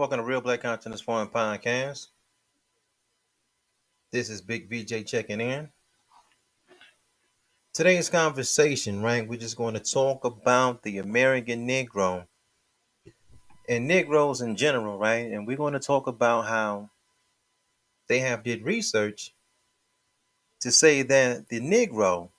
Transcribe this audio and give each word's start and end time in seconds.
Welcome 0.00 0.16
to 0.16 0.24
Real 0.24 0.40
Black 0.40 0.62
Consciousness 0.62 1.02
Forum 1.02 1.28
Podcast. 1.28 2.06
This 4.10 4.30
is 4.30 4.40
Big 4.40 4.70
VJ 4.70 5.06
checking 5.06 5.42
in. 5.42 5.68
Today's 7.74 8.08
conversation, 8.08 9.02
right? 9.02 9.28
We're 9.28 9.38
just 9.38 9.58
going 9.58 9.74
to 9.74 9.80
talk 9.80 10.24
about 10.24 10.84
the 10.84 10.96
American 10.96 11.68
Negro 11.68 12.24
and 13.68 13.86
Negroes 13.86 14.40
in 14.40 14.56
general, 14.56 14.98
right? 14.98 15.30
And 15.30 15.46
we're 15.46 15.58
going 15.58 15.74
to 15.74 15.78
talk 15.78 16.06
about 16.06 16.46
how 16.46 16.88
they 18.08 18.20
have 18.20 18.42
did 18.42 18.64
research 18.64 19.34
to 20.60 20.72
say 20.72 21.02
that 21.02 21.50
the 21.50 21.60
Negro 21.60 22.30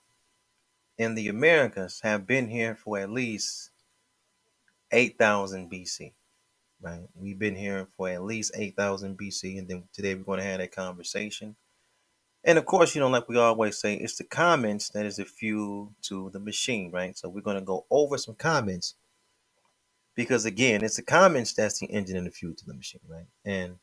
in 0.98 1.14
the 1.14 1.28
Americas 1.28 2.00
have 2.02 2.26
been 2.26 2.48
here 2.48 2.74
for 2.74 2.98
at 2.98 3.08
least 3.08 3.70
8,000 4.90 5.70
BC 5.70 6.14
right? 6.82 7.02
We've 7.14 7.38
been 7.38 7.56
here 7.56 7.86
for 7.96 8.08
at 8.08 8.24
least 8.24 8.52
8,000 8.54 9.16
BC, 9.16 9.58
and 9.58 9.68
then 9.68 9.84
today 9.92 10.14
we're 10.14 10.24
going 10.24 10.40
to 10.40 10.44
have 10.44 10.58
that 10.58 10.74
conversation. 10.74 11.56
And 12.44 12.58
of 12.58 12.66
course, 12.66 12.94
you 12.94 13.00
know, 13.00 13.08
like 13.08 13.28
we 13.28 13.38
always 13.38 13.78
say, 13.78 13.94
it's 13.94 14.16
the 14.16 14.24
comments 14.24 14.88
that 14.90 15.06
is 15.06 15.16
the 15.16 15.24
fuel 15.24 15.92
to 16.02 16.30
the 16.30 16.40
machine, 16.40 16.90
right? 16.90 17.16
So 17.16 17.28
we're 17.28 17.40
going 17.40 17.58
to 17.58 17.62
go 17.62 17.86
over 17.90 18.18
some 18.18 18.34
comments 18.34 18.94
because, 20.16 20.44
again, 20.44 20.82
it's 20.82 20.96
the 20.96 21.02
comments 21.02 21.52
that's 21.52 21.78
the 21.78 21.86
engine 21.86 22.16
and 22.16 22.26
the 22.26 22.32
fuel 22.32 22.54
to 22.54 22.66
the 22.66 22.74
machine, 22.74 23.00
right? 23.08 23.26
And 23.44 23.76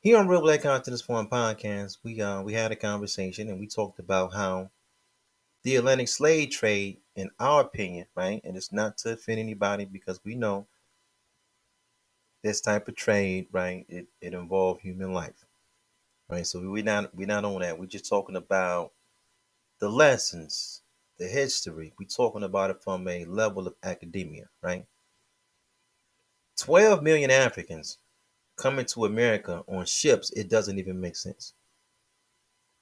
here 0.00 0.18
on 0.18 0.28
Real 0.28 0.40
Black 0.40 0.62
Consciousness 0.62 1.02
Forum 1.02 1.28
podcast, 1.28 1.98
we 2.04 2.20
uh 2.20 2.42
we 2.42 2.52
had 2.52 2.70
a 2.70 2.76
conversation 2.76 3.48
and 3.48 3.58
we 3.58 3.66
talked 3.66 3.98
about 3.98 4.32
how 4.34 4.70
the 5.64 5.76
Atlantic 5.76 6.06
slave 6.06 6.50
trade, 6.50 6.98
in 7.16 7.30
our 7.40 7.62
opinion, 7.62 8.06
right, 8.14 8.40
and 8.44 8.56
it's 8.56 8.72
not 8.72 8.98
to 8.98 9.14
offend 9.14 9.40
anybody 9.40 9.84
because 9.84 10.20
we 10.24 10.36
know 10.36 10.68
this 12.46 12.60
type 12.60 12.88
of 12.88 12.94
trade, 12.94 13.48
right, 13.50 13.84
it, 13.88 14.06
it 14.20 14.32
involved 14.32 14.80
human 14.80 15.12
life. 15.12 15.44
Right. 16.28 16.46
So 16.46 16.60
we 16.70 16.82
not 16.82 17.14
we 17.14 17.24
not 17.24 17.44
on 17.44 17.60
that. 17.60 17.78
We're 17.78 17.86
just 17.86 18.08
talking 18.08 18.36
about 18.36 18.92
the 19.78 19.88
lessons, 19.88 20.82
the 21.18 21.26
history. 21.26 21.92
We're 21.98 22.06
talking 22.08 22.42
about 22.42 22.70
it 22.70 22.82
from 22.82 23.06
a 23.06 23.24
level 23.26 23.66
of 23.66 23.74
academia, 23.82 24.48
right? 24.62 24.86
12 26.58 27.02
million 27.02 27.30
Africans 27.30 27.98
coming 28.56 28.86
to 28.86 29.04
America 29.04 29.62
on 29.68 29.84
ships, 29.84 30.30
it 30.32 30.48
doesn't 30.48 30.78
even 30.78 31.00
make 31.00 31.14
sense. 31.14 31.52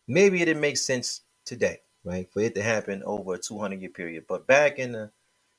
Maybe 0.07 0.41
it 0.41 0.47
didn't 0.47 0.61
make 0.61 0.77
sense 0.77 1.23
today, 1.45 1.81
right? 2.05 2.31
For 2.33 2.41
it 2.41 2.55
to 2.55 2.63
happen 2.63 3.03
over 3.05 3.35
a 3.35 3.39
200 3.39 3.81
year 3.81 3.91
period. 3.91 4.25
But 4.29 4.47
back 4.47 4.79
in 4.79 4.93
the 4.93 5.11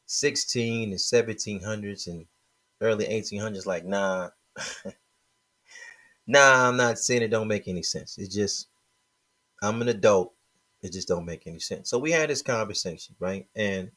16 0.05 0.91
and 0.91 0.99
1700s 0.99 2.08
and 2.08 2.25
early 2.81 3.05
1800s 3.05 3.65
like 3.65 3.85
nah. 3.85 4.29
Nah 6.27 6.67
i'm 6.67 6.77
not 6.77 6.97
saying 6.97 7.21
it 7.21 7.27
don't 7.29 7.47
make 7.47 7.67
any 7.67 7.83
sense. 7.83 8.17
It's 8.17 8.33
just 8.33 8.67
i'm 9.63 9.81
an 9.81 9.89
adult. 9.89 10.33
It 10.81 10.93
just 10.93 11.07
don't 11.07 11.25
make 11.25 11.47
any 11.47 11.59
sense. 11.59 11.89
So 11.89 11.99
we 11.99 12.11
had 12.11 12.29
this 12.29 12.41
conversation 12.41 13.15
right? 13.19 13.47
And 13.55 13.91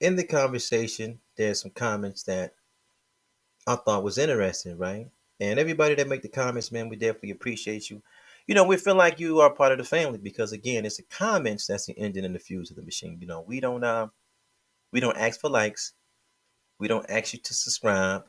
in 0.00 0.16
the 0.16 0.24
conversation 0.24 1.20
there's 1.36 1.60
some 1.62 1.72
comments 1.72 2.24
that 2.24 2.54
i 3.66 3.74
thought 3.76 4.02
was 4.02 4.18
interesting 4.18 4.76
right? 4.78 5.08
And 5.40 5.58
everybody 5.58 5.94
that 5.94 6.08
make 6.08 6.22
the 6.22 6.28
comments 6.28 6.72
man 6.72 6.88
we 6.88 6.96
definitely 6.96 7.30
appreciate 7.30 7.90
you. 7.90 8.02
You 8.46 8.54
know 8.54 8.64
we 8.64 8.76
feel 8.76 8.94
like 8.96 9.20
you 9.20 9.40
are 9.40 9.50
part 9.52 9.72
of 9.72 9.78
the 9.78 9.84
family 9.84 10.18
because 10.18 10.52
again 10.52 10.84
it's 10.84 10.96
the 10.96 11.04
comments 11.04 11.66
that's 11.66 11.86
the 11.86 11.92
engine 11.94 12.24
and 12.24 12.34
the 12.34 12.38
fuse 12.38 12.70
of 12.70 12.76
the 12.76 12.82
machine. 12.82 13.18
You 13.20 13.26
know 13.26 13.42
we 13.42 13.60
don't 13.60 13.84
uh 13.84 14.08
we 14.92 15.00
don't 15.00 15.16
ask 15.16 15.40
for 15.40 15.50
likes 15.50 15.92
we 16.80 16.88
don't 16.88 17.08
ask 17.08 17.34
you 17.34 17.38
to 17.38 17.54
subscribe. 17.54 18.24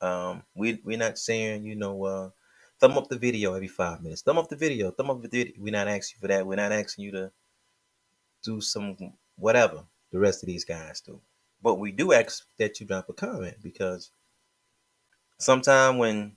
Um, 0.00 0.42
we 0.54 0.80
we're 0.82 0.98
not 0.98 1.18
saying 1.18 1.64
you 1.64 1.76
know 1.76 2.04
uh, 2.04 2.30
thumb 2.80 2.98
up 2.98 3.08
the 3.08 3.18
video 3.18 3.54
every 3.54 3.68
five 3.68 4.02
minutes. 4.02 4.22
Thumb 4.22 4.38
up 4.38 4.48
the 4.48 4.56
video. 4.56 4.90
Thumb 4.90 5.10
up 5.10 5.22
the 5.22 5.28
video. 5.28 5.54
We're 5.58 5.72
not 5.72 5.86
asking 5.86 6.16
you 6.16 6.20
for 6.20 6.28
that. 6.28 6.46
We're 6.46 6.56
not 6.56 6.72
asking 6.72 7.04
you 7.04 7.12
to 7.12 7.30
do 8.42 8.60
some 8.60 8.96
whatever 9.36 9.84
the 10.10 10.18
rest 10.18 10.42
of 10.42 10.46
these 10.48 10.64
guys 10.64 11.00
do. 11.00 11.20
But 11.62 11.78
we 11.78 11.92
do 11.92 12.12
ask 12.12 12.46
that 12.58 12.80
you 12.80 12.86
drop 12.86 13.08
a 13.08 13.12
comment 13.12 13.56
because 13.62 14.10
sometime 15.38 15.98
when 15.98 16.32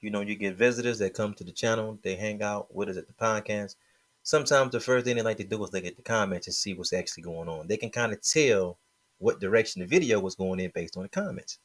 you 0.00 0.10
know 0.10 0.20
you 0.20 0.34
get 0.36 0.56
visitors 0.56 0.98
that 0.98 1.14
come 1.14 1.34
to 1.34 1.44
the 1.44 1.52
channel, 1.52 1.98
they 2.02 2.16
hang 2.16 2.42
out 2.42 2.74
with 2.74 2.90
us 2.90 2.98
at 2.98 3.06
the 3.06 3.14
podcast. 3.14 3.76
Sometimes 4.24 4.70
the 4.70 4.80
first 4.80 5.04
thing 5.04 5.16
they 5.16 5.22
like 5.22 5.38
to 5.38 5.44
do 5.44 5.64
is 5.64 5.70
they 5.70 5.80
get 5.80 5.96
the 5.96 6.02
comments 6.02 6.46
and 6.46 6.54
see 6.54 6.74
what's 6.74 6.92
actually 6.92 7.24
going 7.24 7.48
on. 7.48 7.66
They 7.66 7.76
can 7.76 7.90
kind 7.90 8.12
of 8.12 8.20
tell 8.22 8.78
what 9.22 9.40
direction 9.40 9.80
the 9.80 9.86
video 9.86 10.20
was 10.20 10.34
going 10.34 10.60
in 10.60 10.70
based 10.74 10.96
on 10.96 11.04
the 11.04 11.08
comments. 11.08 11.58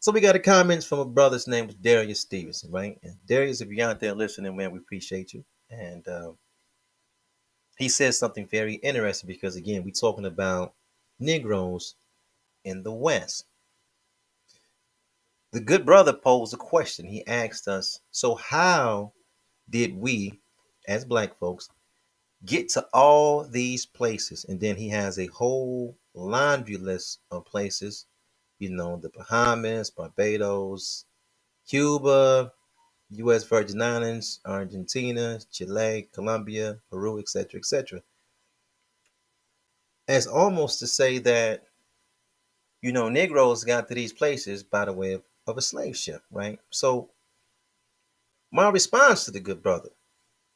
So 0.00 0.10
we 0.10 0.20
got 0.20 0.34
a 0.34 0.40
comments 0.40 0.86
from 0.86 0.98
a 0.98 1.04
brother's 1.04 1.46
name 1.46 1.66
was 1.66 1.76
Darius 1.76 2.20
Stevenson, 2.20 2.70
right? 2.70 2.98
And 3.02 3.16
Darius, 3.26 3.60
if 3.60 3.68
you're 3.68 3.88
out 3.88 4.00
there 4.00 4.14
listening, 4.14 4.56
man, 4.56 4.72
we 4.72 4.78
appreciate 4.78 5.32
you. 5.34 5.44
And 5.70 6.06
uh, 6.08 6.32
he 7.78 7.88
says 7.88 8.18
something 8.18 8.46
very 8.46 8.74
interesting 8.74 9.28
because 9.28 9.56
again, 9.56 9.84
we're 9.84 9.92
talking 9.92 10.24
about 10.24 10.74
Negroes 11.18 11.94
in 12.64 12.82
the 12.82 12.92
West. 12.92 13.44
The 15.52 15.60
good 15.60 15.84
brother 15.84 16.12
posed 16.12 16.54
a 16.54 16.56
question. 16.56 17.06
He 17.06 17.26
asked 17.26 17.68
us, 17.68 18.00
so 18.10 18.36
how 18.36 19.12
did 19.68 19.96
we, 19.96 20.40
as 20.88 21.04
black 21.04 21.38
folks, 21.38 21.68
get 22.44 22.68
to 22.70 22.86
all 22.92 23.44
these 23.44 23.86
places. 23.86 24.44
And 24.48 24.60
then 24.60 24.76
he 24.76 24.88
has 24.88 25.18
a 25.18 25.26
whole 25.26 25.96
laundry 26.14 26.76
list 26.76 27.20
of 27.30 27.44
places, 27.44 28.06
you 28.58 28.70
know, 28.70 28.96
the 28.96 29.10
Bahamas, 29.10 29.90
Barbados, 29.90 31.04
Cuba, 31.68 32.52
U.S. 33.10 33.44
Virgin 33.44 33.82
Islands, 33.82 34.40
Argentina, 34.44 35.38
Chile, 35.50 36.08
Colombia, 36.12 36.78
Peru, 36.90 37.18
etc., 37.18 37.58
etc. 37.58 38.02
As 40.08 40.26
almost 40.26 40.78
to 40.80 40.86
say 40.86 41.18
that, 41.18 41.64
you 42.82 42.92
know, 42.92 43.08
Negroes 43.08 43.64
got 43.64 43.88
to 43.88 43.94
these 43.94 44.12
places 44.12 44.62
by 44.62 44.86
the 44.86 44.92
way 44.92 45.12
of, 45.12 45.22
of 45.46 45.58
a 45.58 45.62
slave 45.62 45.96
ship, 45.96 46.22
right? 46.30 46.58
So 46.70 47.10
my 48.50 48.68
response 48.70 49.24
to 49.24 49.30
the 49.30 49.40
good 49.40 49.62
brother 49.62 49.90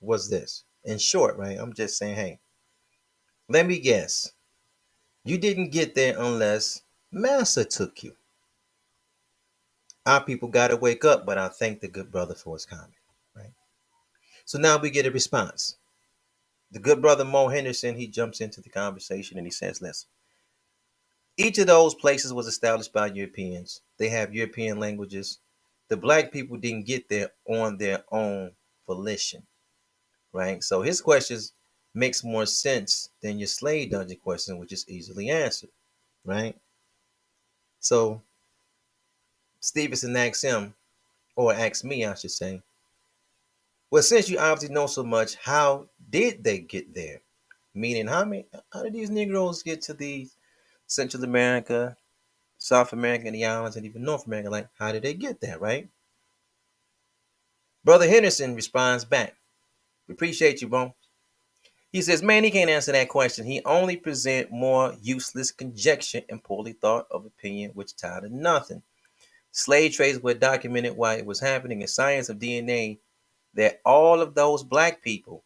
was 0.00 0.31
this 0.31 0.65
in 0.84 0.99
short, 0.99 1.37
right? 1.37 1.59
I'm 1.59 1.72
just 1.72 1.99
saying, 1.99 2.17
hey, 2.17 2.41
let 3.49 3.67
me 3.67 3.78
guess. 3.78 4.33
You 5.25 5.39
didn't 5.39 5.71
get 5.71 5.95
there 5.95 6.19
unless 6.19 6.83
Massa 7.11 7.65
took 7.65 8.03
you. 8.03 8.15
Our 10.06 10.23
people 10.23 10.49
got 10.49 10.69
to 10.69 10.77
wake 10.77 11.05
up, 11.05 11.25
but 11.25 11.39
I 11.39 11.49
thank 11.49 11.81
the 11.81 11.89
good 11.89 12.12
brother 12.12 12.34
for 12.34 12.55
his 12.55 12.67
comment, 12.67 12.93
right? 13.34 13.53
So 14.44 14.59
now 14.59 14.77
we 14.78 14.91
get 14.91 15.06
a 15.06 15.11
response. 15.11 15.77
The 16.71 16.78
good 16.78 17.00
brother 17.00 17.25
Mo 17.25 17.49
Henderson, 17.49 17.97
he 17.97 18.06
jumps 18.06 18.41
into 18.41 18.61
the 18.61 18.69
conversation 18.69 19.39
and 19.39 19.47
he 19.47 19.50
says, 19.50 19.81
listen, 19.81 20.09
each 21.37 21.59
of 21.59 21.67
those 21.67 21.94
places 21.94 22.33
was 22.33 22.47
established 22.47 22.93
by 22.93 23.06
Europeans. 23.06 23.81
They 23.99 24.11
have 24.11 24.34
European 24.34 24.78
languages. 24.78 25.39
The 25.89 25.97
black 25.97 26.33
people 26.33 26.59
didn't 26.59 26.87
get 26.87 27.09
there 27.09 27.31
on 27.47 27.78
their 27.78 28.05
own 28.11 28.53
volition 28.87 29.47
right? 30.34 30.62
So 30.62 30.83
his 30.83 31.00
questions 31.00 31.53
makes 31.95 32.25
more 32.25 32.45
sense 32.45 33.09
than 33.22 33.39
your 33.39 33.47
slave 33.47 33.93
dungeon 33.93 34.19
question, 34.22 34.59
which 34.59 34.72
is 34.72 34.87
easily 34.89 35.31
answered, 35.31 35.71
right? 36.25 36.56
So 37.81 38.21
Stevenson 39.61 40.17
asks 40.17 40.43
him, 40.43 40.75
or 41.37 41.55
asks 41.55 41.84
me, 41.84 42.05
I 42.05 42.15
should 42.15 42.33
say, 42.33 42.61
well, 43.91 44.03
since 44.03 44.28
you 44.28 44.39
obviously 44.39 44.75
know 44.75 44.89
so 44.89 45.05
much, 45.05 45.37
how 45.37 45.87
did 46.11 46.43
they 46.43 46.59
get 46.59 46.94
there? 46.94 47.21
Meaning, 47.75 48.09
how 48.09 48.25
many, 48.25 48.47
how 48.73 48.83
did 48.83 48.93
these 48.93 49.11
Negroes 49.11 49.62
get 49.62 49.83
to 49.83 49.94
the 49.94 50.28
Central 50.87 51.23
America, 51.23 51.97
South 52.58 52.93
America, 52.93 53.26
and 53.26 53.35
the 53.35 53.44
islands, 53.44 53.76
and 53.76 53.87
even 53.87 54.03
North 54.03 54.26
America? 54.26 54.50
Like, 54.50 54.69
how 54.79 54.91
did 54.91 55.03
they 55.03 55.14
get 55.14 55.41
there, 55.41 55.58
right? 55.58 55.88
Brother 57.85 58.08
Henderson 58.08 58.55
responds 58.55 59.05
back. 59.05 59.35
Appreciate 60.09 60.61
you, 60.61 60.69
bro. 60.69 60.95
He 61.93 62.03
says, 62.03 62.23
man, 62.23 62.43
he 62.43 62.51
can't 62.51 62.71
answer 62.71 62.93
that 62.93 63.09
question. 63.09 63.47
He 63.47 63.62
only 63.65 63.97
present 63.97 64.51
more 64.51 64.95
useless 65.01 65.53
conjecture 65.53 66.23
and 66.29 66.43
poorly 66.43 66.73
thought 66.73 67.06
of 67.11 67.25
opinion, 67.25 67.71
which 67.75 67.97
tied 67.97 68.23
to 68.25 68.29
nothing. 68.29 68.83
Slave 69.53 69.93
trades 69.93 70.19
were 70.19 70.35
documented 70.35 70.97
while 70.97 71.17
it 71.17 71.25
was 71.25 71.39
happening 71.39 71.83
in 71.83 71.89
science 71.89 72.29
of 72.29 72.39
DNA 72.39 72.99
that 73.55 73.81
all 73.85 74.21
of 74.21 74.35
those 74.35 74.65
black 74.65 75.03
people 75.03 75.45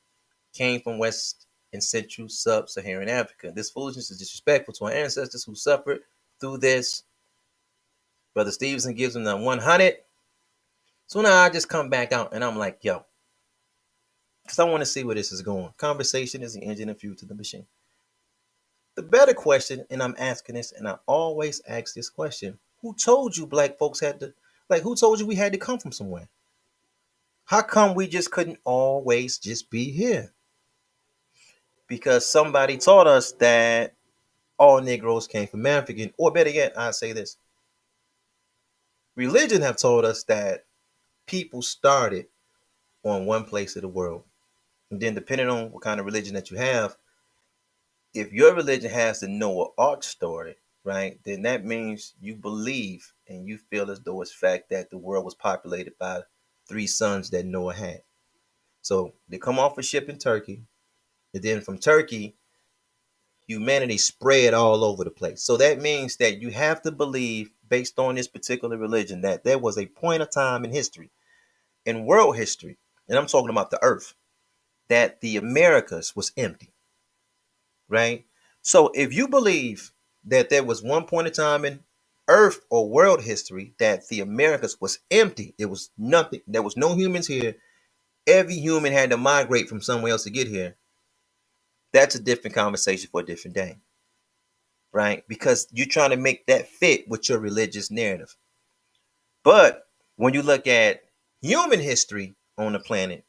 came 0.55 0.81
from 0.81 0.99
West 0.99 1.47
and 1.75 1.85
Central 1.85 2.31
Sub-Saharan 2.31 3.11
Africa. 3.11 3.53
This 3.55 3.69
foolishness 3.69 4.11
is 4.11 4.19
disrespectful 4.19 4.73
to 4.75 4.85
our 4.87 4.93
ancestors 4.93 5.45
who 5.45 5.55
suffered 5.55 6.01
through 6.41 6.57
this. 6.59 7.03
Brother 8.33 8.51
Stevenson 8.51 8.95
gives 8.95 9.15
him 9.15 9.25
the 9.25 9.37
100. 9.37 9.97
So 11.09 11.21
now 11.21 11.43
I 11.43 11.51
just 11.51 11.69
come 11.69 11.91
back 11.91 12.13
out 12.13 12.33
and 12.33 12.43
I'm 12.43 12.57
like, 12.57 12.79
yo, 12.83 13.05
because 14.49 14.59
I 14.61 14.65
want 14.65 14.81
to 14.81 14.87
see 14.87 15.05
where 15.05 15.15
this 15.15 15.31
is 15.31 15.43
going. 15.43 15.69
Conversation 15.77 16.43
is 16.43 16.55
the 16.55 16.63
engine 16.63 16.89
and 16.89 16.99
fuel 16.99 17.15
to 17.17 17.27
the 17.27 17.35
machine. 17.35 17.67
The 18.95 19.03
better 19.03 19.35
question, 19.35 19.85
and 19.91 20.03
I'm 20.03 20.15
asking 20.19 20.55
this, 20.55 20.73
and 20.73 20.89
I 20.89 20.97
always 21.05 21.61
ask 21.69 21.95
this 21.95 22.09
question 22.09 22.59
Who 22.81 22.95
told 22.95 23.37
you 23.37 23.47
black 23.47 23.77
folks 23.77 24.01
had 24.01 24.19
to 24.21 24.33
like 24.71 24.83
who 24.83 24.97
told 24.97 25.21
you 25.21 25.27
we 25.27 25.35
had 25.35 25.53
to 25.53 25.59
come 25.59 25.79
from 25.79 25.93
somewhere? 25.93 26.31
How 27.45 27.61
come 27.61 27.95
we 27.95 28.09
just 28.09 28.31
couldn't 28.31 28.59
always 28.65 29.39
just 29.39 29.69
be 29.69 29.91
here? 29.91 30.33
Because 31.87 32.25
somebody 32.25 32.79
taught 32.79 33.07
us 33.07 33.33
that 33.33 33.95
all 34.59 34.81
Negroes 34.81 35.27
came 35.27 35.47
from 35.47 35.67
African, 35.67 36.13
or 36.17 36.33
better 36.33 36.51
yet, 36.51 36.73
I 36.77 36.91
say 36.93 37.13
this. 37.13 37.37
Religion 39.15 39.61
have 39.61 39.77
told 39.77 40.07
us 40.07 40.25
that 40.25 40.65
people 41.27 41.61
started 41.61 42.27
on 43.05 43.27
one 43.27 43.45
place 43.45 43.77
of 43.77 43.83
the 43.83 43.89
world. 43.89 44.25
And 44.91 45.01
then 45.01 45.15
depending 45.15 45.49
on 45.49 45.71
what 45.71 45.83
kind 45.83 46.01
of 46.01 46.07
religion 46.07 46.35
that 46.35 46.51
you 46.51 46.57
have, 46.57 46.97
if 48.15 48.33
your 48.33 48.55
religion 48.55 48.91
has 48.91 49.21
the 49.21 49.29
Noah 49.29 49.69
Ark 49.77 50.03
story, 50.03 50.57
right, 50.83 51.19
then 51.25 51.43
that 51.43 51.65
means 51.65 52.15
you 52.21 52.35
believe 52.35 53.13
and 53.29 53.47
you 53.47 53.59
feel 53.59 53.91
as 53.91 54.01
though 54.01 54.23
it's 54.23 54.33
fact 54.33 54.71
that 54.71 54.91
the 54.91 54.99
world 54.99 55.25
was 55.25 55.35
populated 55.35 55.93
by 55.99 56.23
three 56.67 56.87
sons 56.87 57.31
that 57.31 57.45
Noah 57.45 57.75
had. 57.75 58.03
So 58.81 59.13
they 59.29 59.39
come 59.39 59.59
off 59.59 59.77
a 59.77 59.83
ship 59.83 60.09
in 60.09 60.17
Turkey, 60.17 60.63
and 61.35 61.43
then 61.43 61.61
from 61.61 61.79
Turkey, 61.79 62.37
humanity 63.47 63.99
spread 63.99 64.55
all 64.55 64.85
over 64.85 65.05
the 65.05 65.11
place. 65.11 65.43
So 65.43 65.57
that 65.59 65.81
means 65.81 66.17
that 66.17 66.41
you 66.41 66.51
have 66.51 66.81
to 66.83 66.93
believe, 66.93 67.51
based 67.69 67.99
on 67.99 68.15
this 68.15 68.29
particular 68.29 68.79
religion, 68.79 69.21
that 69.23 69.45
there 69.45 69.59
was 69.59 69.77
a 69.77 69.87
point 69.87 70.23
of 70.23 70.31
time 70.31 70.65
in 70.65 70.71
history, 70.71 71.11
in 71.85 72.07
world 72.07 72.37
history, 72.37 72.79
and 73.09 73.19
I'm 73.19 73.27
talking 73.27 73.51
about 73.51 73.71
the 73.71 73.83
earth, 73.83 74.15
that 74.89 75.21
the 75.21 75.37
Americas 75.37 76.15
was 76.17 76.33
empty. 76.37 76.73
Right? 77.89 78.25
So 78.63 78.91
if 78.95 79.15
you 79.15 79.29
believe 79.29 79.93
that 80.25 80.51
there 80.51 80.65
was 80.65 80.83
one 80.83 81.05
point 81.05 81.27
in 81.27 81.33
time 81.33 81.65
in 81.65 81.81
earth 82.29 82.61
or 82.71 82.89
world 82.89 83.23
history 83.23 83.75
that 83.79 84.07
the 84.09 84.21
Americas 84.21 84.81
was 84.81 84.99
empty. 85.11 85.55
It 85.59 85.67
was 85.67 85.91
nothing. 85.97 86.43
There 86.47 86.63
was 86.63 86.77
no 86.77 86.95
humans 86.95 87.27
here. 87.27 87.57
Every 88.27 88.55
human 88.55 88.93
had 88.93 89.11
to 89.11 89.17
migrate 89.17 89.69
from 89.69 89.81
somewhere 89.81 90.13
else 90.13 90.25
to 90.25 90.31
get 90.31 90.47
here. 90.47 90.77
That's 91.93 92.15
a 92.15 92.23
different 92.23 92.55
conversation 92.55 93.09
for 93.11 93.23
a 93.23 93.27
different 93.27 93.57
day. 93.57 93.79
Right? 94.93 95.27
Because 95.27 95.69
you're 95.73 95.87
trying 95.87 96.11
to 96.11 96.17
make 96.17 96.47
that 96.47 96.69
fit 96.69 97.09
with 97.09 97.29
your 97.29 97.39
religious 97.39 97.91
narrative. 97.91 98.37
But 99.43 99.85
when 100.17 100.35
you 100.35 100.43
look 100.43 100.67
at 100.67 101.03
human 101.41 101.81
history 101.81 102.35
on 102.59 102.75
the 102.75 102.79
planet, 102.79 103.25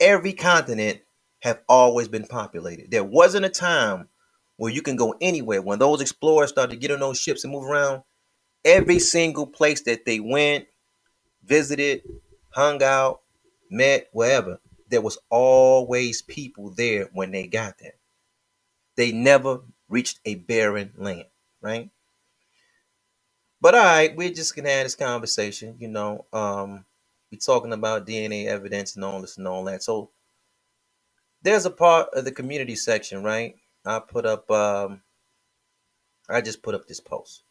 every 0.00 0.32
continent 0.32 1.00
have 1.40 1.60
always 1.68 2.08
been 2.08 2.26
populated. 2.26 2.90
There 2.90 3.04
wasn't 3.04 3.44
a 3.44 3.50
time 3.50 4.08
where 4.56 4.72
you 4.72 4.82
can 4.82 4.96
go 4.96 5.14
anywhere. 5.20 5.62
When 5.62 5.78
those 5.78 6.00
explorers 6.00 6.50
started 6.50 6.72
to 6.72 6.78
get 6.78 6.90
on 6.90 7.00
those 7.00 7.20
ships 7.20 7.44
and 7.44 7.52
move 7.52 7.64
around, 7.64 8.02
every 8.64 8.98
single 8.98 9.46
place 9.46 9.82
that 9.82 10.04
they 10.04 10.20
went, 10.20 10.66
visited, 11.44 12.02
hung 12.50 12.82
out, 12.82 13.20
met, 13.70 14.08
wherever, 14.12 14.60
there 14.88 15.00
was 15.00 15.18
always 15.30 16.22
people 16.22 16.70
there 16.70 17.08
when 17.12 17.30
they 17.30 17.46
got 17.46 17.78
there. 17.78 17.94
They 18.96 19.12
never 19.12 19.60
reached 19.88 20.20
a 20.24 20.34
barren 20.36 20.92
land, 20.96 21.26
right? 21.60 21.90
But 23.60 23.74
all 23.74 23.84
right, 23.84 24.14
we're 24.16 24.32
just 24.32 24.54
gonna 24.54 24.70
have 24.70 24.84
this 24.86 24.94
conversation, 24.94 25.76
you 25.78 25.88
know. 25.88 26.26
Um, 26.32 26.84
we're 27.30 27.38
talking 27.38 27.72
about 27.72 28.06
DNA 28.06 28.46
evidence 28.46 28.96
and 28.96 29.04
all 29.04 29.20
this 29.20 29.36
and 29.36 29.46
all 29.46 29.64
that. 29.64 29.82
So 29.82 30.10
there's 31.42 31.66
a 31.66 31.70
part 31.70 32.08
of 32.14 32.24
the 32.24 32.32
community 32.32 32.74
section, 32.74 33.22
right? 33.22 33.56
I 33.84 34.00
put 34.00 34.26
up 34.26 34.50
um 34.50 35.02
I 36.28 36.40
just 36.40 36.62
put 36.62 36.74
up 36.74 36.86
this 36.86 37.00
post. 37.00 37.42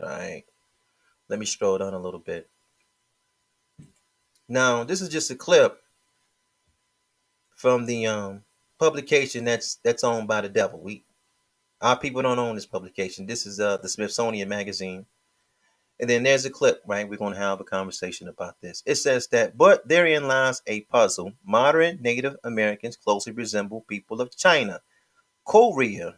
All 0.00 0.08
right. 0.08 0.44
Let 1.28 1.38
me 1.38 1.46
scroll 1.46 1.78
down 1.78 1.94
a 1.94 1.98
little 1.98 2.20
bit. 2.20 2.48
Now, 4.48 4.84
this 4.84 5.00
is 5.00 5.08
just 5.08 5.30
a 5.30 5.34
clip 5.34 5.82
from 7.54 7.86
the 7.86 8.06
um 8.06 8.42
publication 8.78 9.44
that's 9.44 9.76
that's 9.76 10.04
owned 10.04 10.28
by 10.28 10.40
the 10.40 10.48
devil. 10.48 10.80
We 10.80 11.04
our 11.80 11.98
people 11.98 12.22
don't 12.22 12.38
own 12.38 12.54
this 12.56 12.66
publication. 12.66 13.26
This 13.26 13.46
is 13.46 13.60
uh 13.60 13.76
the 13.78 13.88
Smithsonian 13.88 14.48
magazine. 14.48 15.06
And 16.02 16.10
then 16.10 16.24
there's 16.24 16.44
a 16.44 16.50
clip, 16.50 16.82
right? 16.86 17.08
We're 17.08 17.16
going 17.16 17.32
to 17.32 17.38
have 17.38 17.60
a 17.60 17.64
conversation 17.64 18.28
about 18.28 18.60
this. 18.60 18.82
It 18.84 18.96
says 18.96 19.28
that, 19.28 19.56
but 19.56 19.88
therein 19.88 20.28
lies 20.28 20.60
a 20.66 20.82
puzzle. 20.82 21.32
Modern 21.46 22.02
Native 22.02 22.36
Americans 22.44 22.96
closely 22.96 23.32
resemble 23.32 23.82
people 23.88 24.20
of 24.20 24.36
China 24.36 24.80
Korea, 25.44 26.16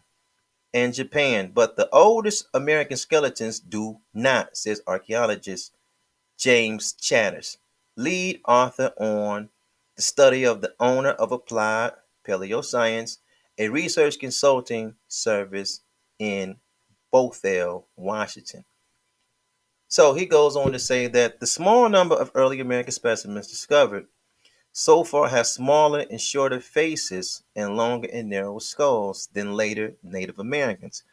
and 0.73 0.93
Japan, 0.93 1.53
but 1.55 1.77
the 1.77 1.89
oldest 1.91 2.49
American 2.53 2.97
skeletons 2.97 3.61
do 3.61 4.01
not, 4.13 4.57
says 4.57 4.83
archaeologist 4.87 5.73
James 6.37 6.93
Chatters, 6.93 7.59
lead 7.97 8.41
author 8.47 8.93
on 8.99 9.51
the 9.97 10.03
study 10.03 10.45
of 10.45 10.61
the 10.61 10.75
owner 10.81 11.11
of 11.11 11.31
Applied 11.31 11.93
Paleoscience, 12.27 13.19
a 13.57 13.69
research 13.69 14.19
consulting 14.19 14.97
service 15.07 15.83
in 16.19 16.57
Bothell, 17.13 17.85
Washington. 17.97 18.65
So 19.95 20.13
he 20.13 20.27
goes 20.27 20.57
on 20.57 20.73
to 20.73 20.79
say 20.81 21.07
that 21.07 21.39
the 21.39 21.47
small 21.47 21.89
number 21.89 22.17
of 22.17 22.33
early 22.35 22.59
American 22.59 22.91
specimens 22.91 23.47
discovered 23.47 24.09
so 24.73 25.05
far 25.05 25.29
have 25.29 25.47
smaller 25.47 26.05
and 26.11 26.21
shorter 26.21 26.59
faces 26.59 27.45
and 27.55 27.77
longer 27.77 28.09
and 28.13 28.29
narrower 28.29 28.59
skulls 28.59 29.29
than 29.35 29.55
later 29.55 29.95
Native 30.03 30.41
Americans, 30.41 31.05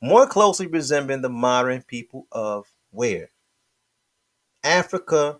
more 0.00 0.26
closely 0.26 0.66
resembling 0.66 1.20
the 1.20 1.28
modern 1.28 1.82
people 1.82 2.26
of 2.32 2.72
where? 2.90 3.28
Africa, 4.64 5.38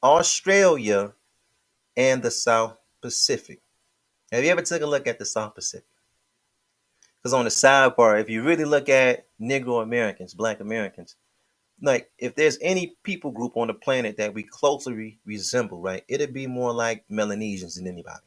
Australia, 0.00 1.14
and 1.96 2.22
the 2.22 2.30
South 2.30 2.76
Pacific. 3.02 3.60
Have 4.30 4.44
you 4.44 4.50
ever 4.50 4.62
taken 4.62 4.86
a 4.86 4.90
look 4.90 5.08
at 5.08 5.18
the 5.18 5.26
South 5.26 5.56
Pacific? 5.56 5.88
Because 7.20 7.34
on 7.34 7.44
the 7.44 7.50
sidebar, 7.50 8.20
if 8.20 8.30
you 8.30 8.44
really 8.44 8.64
look 8.64 8.88
at 8.88 9.26
Negro 9.40 9.82
Americans, 9.82 10.32
Black 10.32 10.60
Americans, 10.60 11.16
like 11.80 12.10
if 12.18 12.34
there's 12.34 12.58
any 12.60 12.96
people 13.02 13.30
group 13.30 13.56
on 13.56 13.68
the 13.68 13.74
planet 13.74 14.16
that 14.16 14.34
we 14.34 14.42
closely 14.42 15.18
resemble, 15.24 15.80
right, 15.80 16.02
it'd 16.08 16.34
be 16.34 16.46
more 16.46 16.72
like 16.72 17.04
Melanesians 17.08 17.76
than 17.76 17.86
anybody, 17.86 18.24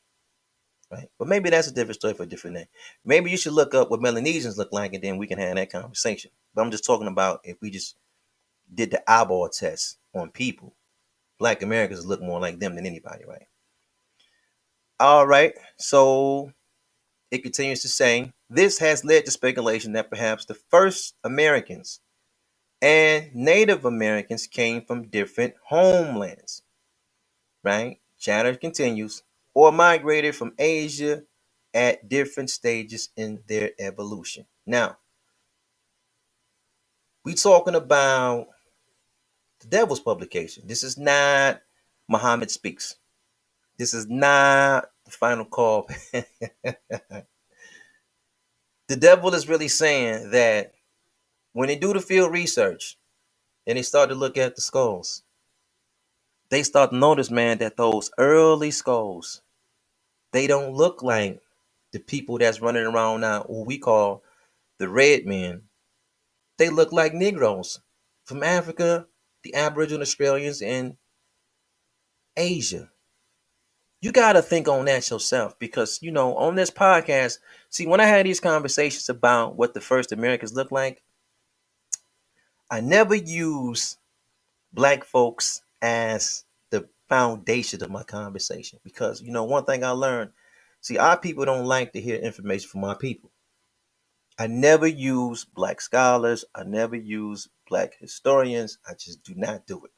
right? 0.91 1.09
But 1.19 1.27
maybe 1.27 1.49
that's 1.49 1.67
a 1.67 1.73
different 1.73 1.99
story 1.99 2.13
for 2.13 2.23
a 2.23 2.27
different 2.27 2.57
day. 2.57 2.67
Maybe 3.03 3.29
you 3.29 3.37
should 3.37 3.53
look 3.53 3.73
up 3.73 3.89
what 3.91 4.01
Melanesians 4.01 4.57
look 4.57 4.71
like, 4.71 4.93
and 4.93 5.03
then 5.03 5.17
we 5.17 5.27
can 5.27 5.39
have 5.39 5.55
that 5.55 5.71
conversation. 5.71 6.31
But 6.55 6.61
I'm 6.61 6.71
just 6.71 6.85
talking 6.85 7.07
about 7.07 7.41
if 7.43 7.57
we 7.61 7.71
just 7.71 7.95
did 8.73 8.91
the 8.91 9.11
eyeball 9.11 9.49
test 9.49 9.97
on 10.13 10.31
people, 10.31 10.73
Black 11.37 11.61
Americans 11.61 12.05
look 12.05 12.21
more 12.21 12.39
like 12.39 12.59
them 12.59 12.75
than 12.75 12.85
anybody, 12.85 13.25
right? 13.25 13.47
All 14.99 15.25
right, 15.25 15.53
so 15.77 16.51
it 17.31 17.43
continues 17.43 17.81
to 17.81 17.87
say 17.87 18.31
this 18.49 18.77
has 18.79 19.03
led 19.03 19.25
to 19.25 19.31
speculation 19.31 19.93
that 19.93 20.09
perhaps 20.09 20.45
the 20.45 20.53
first 20.53 21.15
Americans 21.23 21.99
and 22.81 23.35
Native 23.35 23.85
Americans 23.85 24.47
came 24.47 24.83
from 24.83 25.09
different 25.09 25.55
homelands, 25.65 26.63
right? 27.63 27.99
Chatter 28.19 28.55
continues, 28.55 29.23
or 29.53 29.71
migrated 29.71 30.35
from 30.35 30.53
Asia 30.59 31.23
at 31.73 32.09
different 32.09 32.49
stages 32.49 33.09
in 33.17 33.41
their 33.47 33.71
evolution. 33.79 34.45
Now, 34.65 34.97
we 37.25 37.35
talking 37.35 37.75
about 37.75 38.47
the 39.61 39.67
devil's 39.67 39.99
publication. 40.01 40.63
This 40.67 40.83
is 40.83 40.97
not 40.97 41.61
Muhammad 42.09 42.51
Speaks. 42.51 42.97
This 43.77 43.93
is 43.93 44.07
not 44.07 44.89
the 45.05 45.11
final 45.11 45.45
call. 45.45 45.89
the 46.13 47.25
devil 48.97 49.33
is 49.33 49.49
really 49.49 49.69
saying 49.69 50.31
that 50.31 50.73
when 51.53 51.67
they 51.67 51.75
do 51.75 51.93
the 51.93 51.99
field 52.01 52.31
research 52.31 52.97
and 53.67 53.77
they 53.77 53.81
start 53.83 54.09
to 54.09 54.15
look 54.15 54.37
at 54.37 54.55
the 54.55 54.61
skulls, 54.61 55.23
they 56.49 56.63
start 56.63 56.91
to 56.91 56.97
notice, 56.97 57.31
man, 57.31 57.57
that 57.59 57.77
those 57.77 58.11
early 58.17 58.71
skulls, 58.71 59.41
they 60.33 60.47
don't 60.47 60.73
look 60.73 61.01
like 61.01 61.39
the 61.91 61.99
people 61.99 62.37
that's 62.37 62.61
running 62.61 62.85
around 62.85 63.21
now, 63.21 63.43
what 63.43 63.67
we 63.67 63.77
call 63.77 64.23
the 64.79 64.89
red 64.89 65.25
men. 65.25 65.63
They 66.57 66.69
look 66.69 66.91
like 66.91 67.13
Negroes 67.13 67.81
from 68.25 68.43
Africa, 68.43 69.07
the 69.43 69.55
Aboriginal 69.55 70.01
Australians, 70.01 70.61
and 70.61 70.95
Asia. 72.37 72.89
You 74.01 74.11
got 74.11 74.33
to 74.33 74.41
think 74.41 74.67
on 74.67 74.85
that 74.85 75.09
yourself 75.09 75.57
because, 75.59 75.99
you 76.01 76.11
know, 76.11 76.35
on 76.35 76.55
this 76.55 76.71
podcast, 76.71 77.37
see, 77.69 77.85
when 77.85 77.99
I 77.99 78.05
had 78.05 78.25
these 78.25 78.39
conversations 78.39 79.09
about 79.09 79.55
what 79.55 79.73
the 79.73 79.81
first 79.81 80.11
Americans 80.11 80.53
look 80.53 80.71
like, 80.71 81.03
I 82.71 82.79
never 82.79 83.15
use 83.15 83.97
black 84.73 85.03
folks 85.03 85.61
as 85.81 86.45
the 86.69 86.87
foundation 87.09 87.83
of 87.83 87.91
my 87.91 88.03
conversation 88.03 88.79
because 88.83 89.21
you 89.21 89.31
know 89.31 89.43
one 89.43 89.65
thing 89.65 89.83
I 89.83 89.91
learned. 89.91 90.31
See, 90.79 90.97
our 90.97 91.17
people 91.17 91.45
don't 91.45 91.65
like 91.65 91.93
to 91.93 92.01
hear 92.01 92.17
information 92.17 92.69
from 92.69 92.85
our 92.85 92.97
people. 92.97 93.31
I 94.39 94.47
never 94.47 94.87
use 94.87 95.45
black 95.45 95.81
scholars. 95.81 96.45
I 96.55 96.63
never 96.63 96.95
use 96.95 97.49
black 97.67 97.95
historians. 97.99 98.79
I 98.87 98.93
just 98.93 99.21
do 99.23 99.33
not 99.35 99.67
do 99.67 99.83
it. 99.85 99.91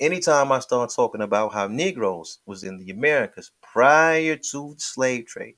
Anytime 0.00 0.52
I 0.52 0.60
start 0.60 0.90
talking 0.94 1.22
about 1.22 1.52
how 1.52 1.66
Negroes 1.66 2.38
was 2.46 2.62
in 2.62 2.78
the 2.78 2.90
Americas 2.90 3.50
prior 3.60 4.36
to 4.36 4.74
the 4.74 4.80
slave 4.80 5.26
trade, 5.26 5.56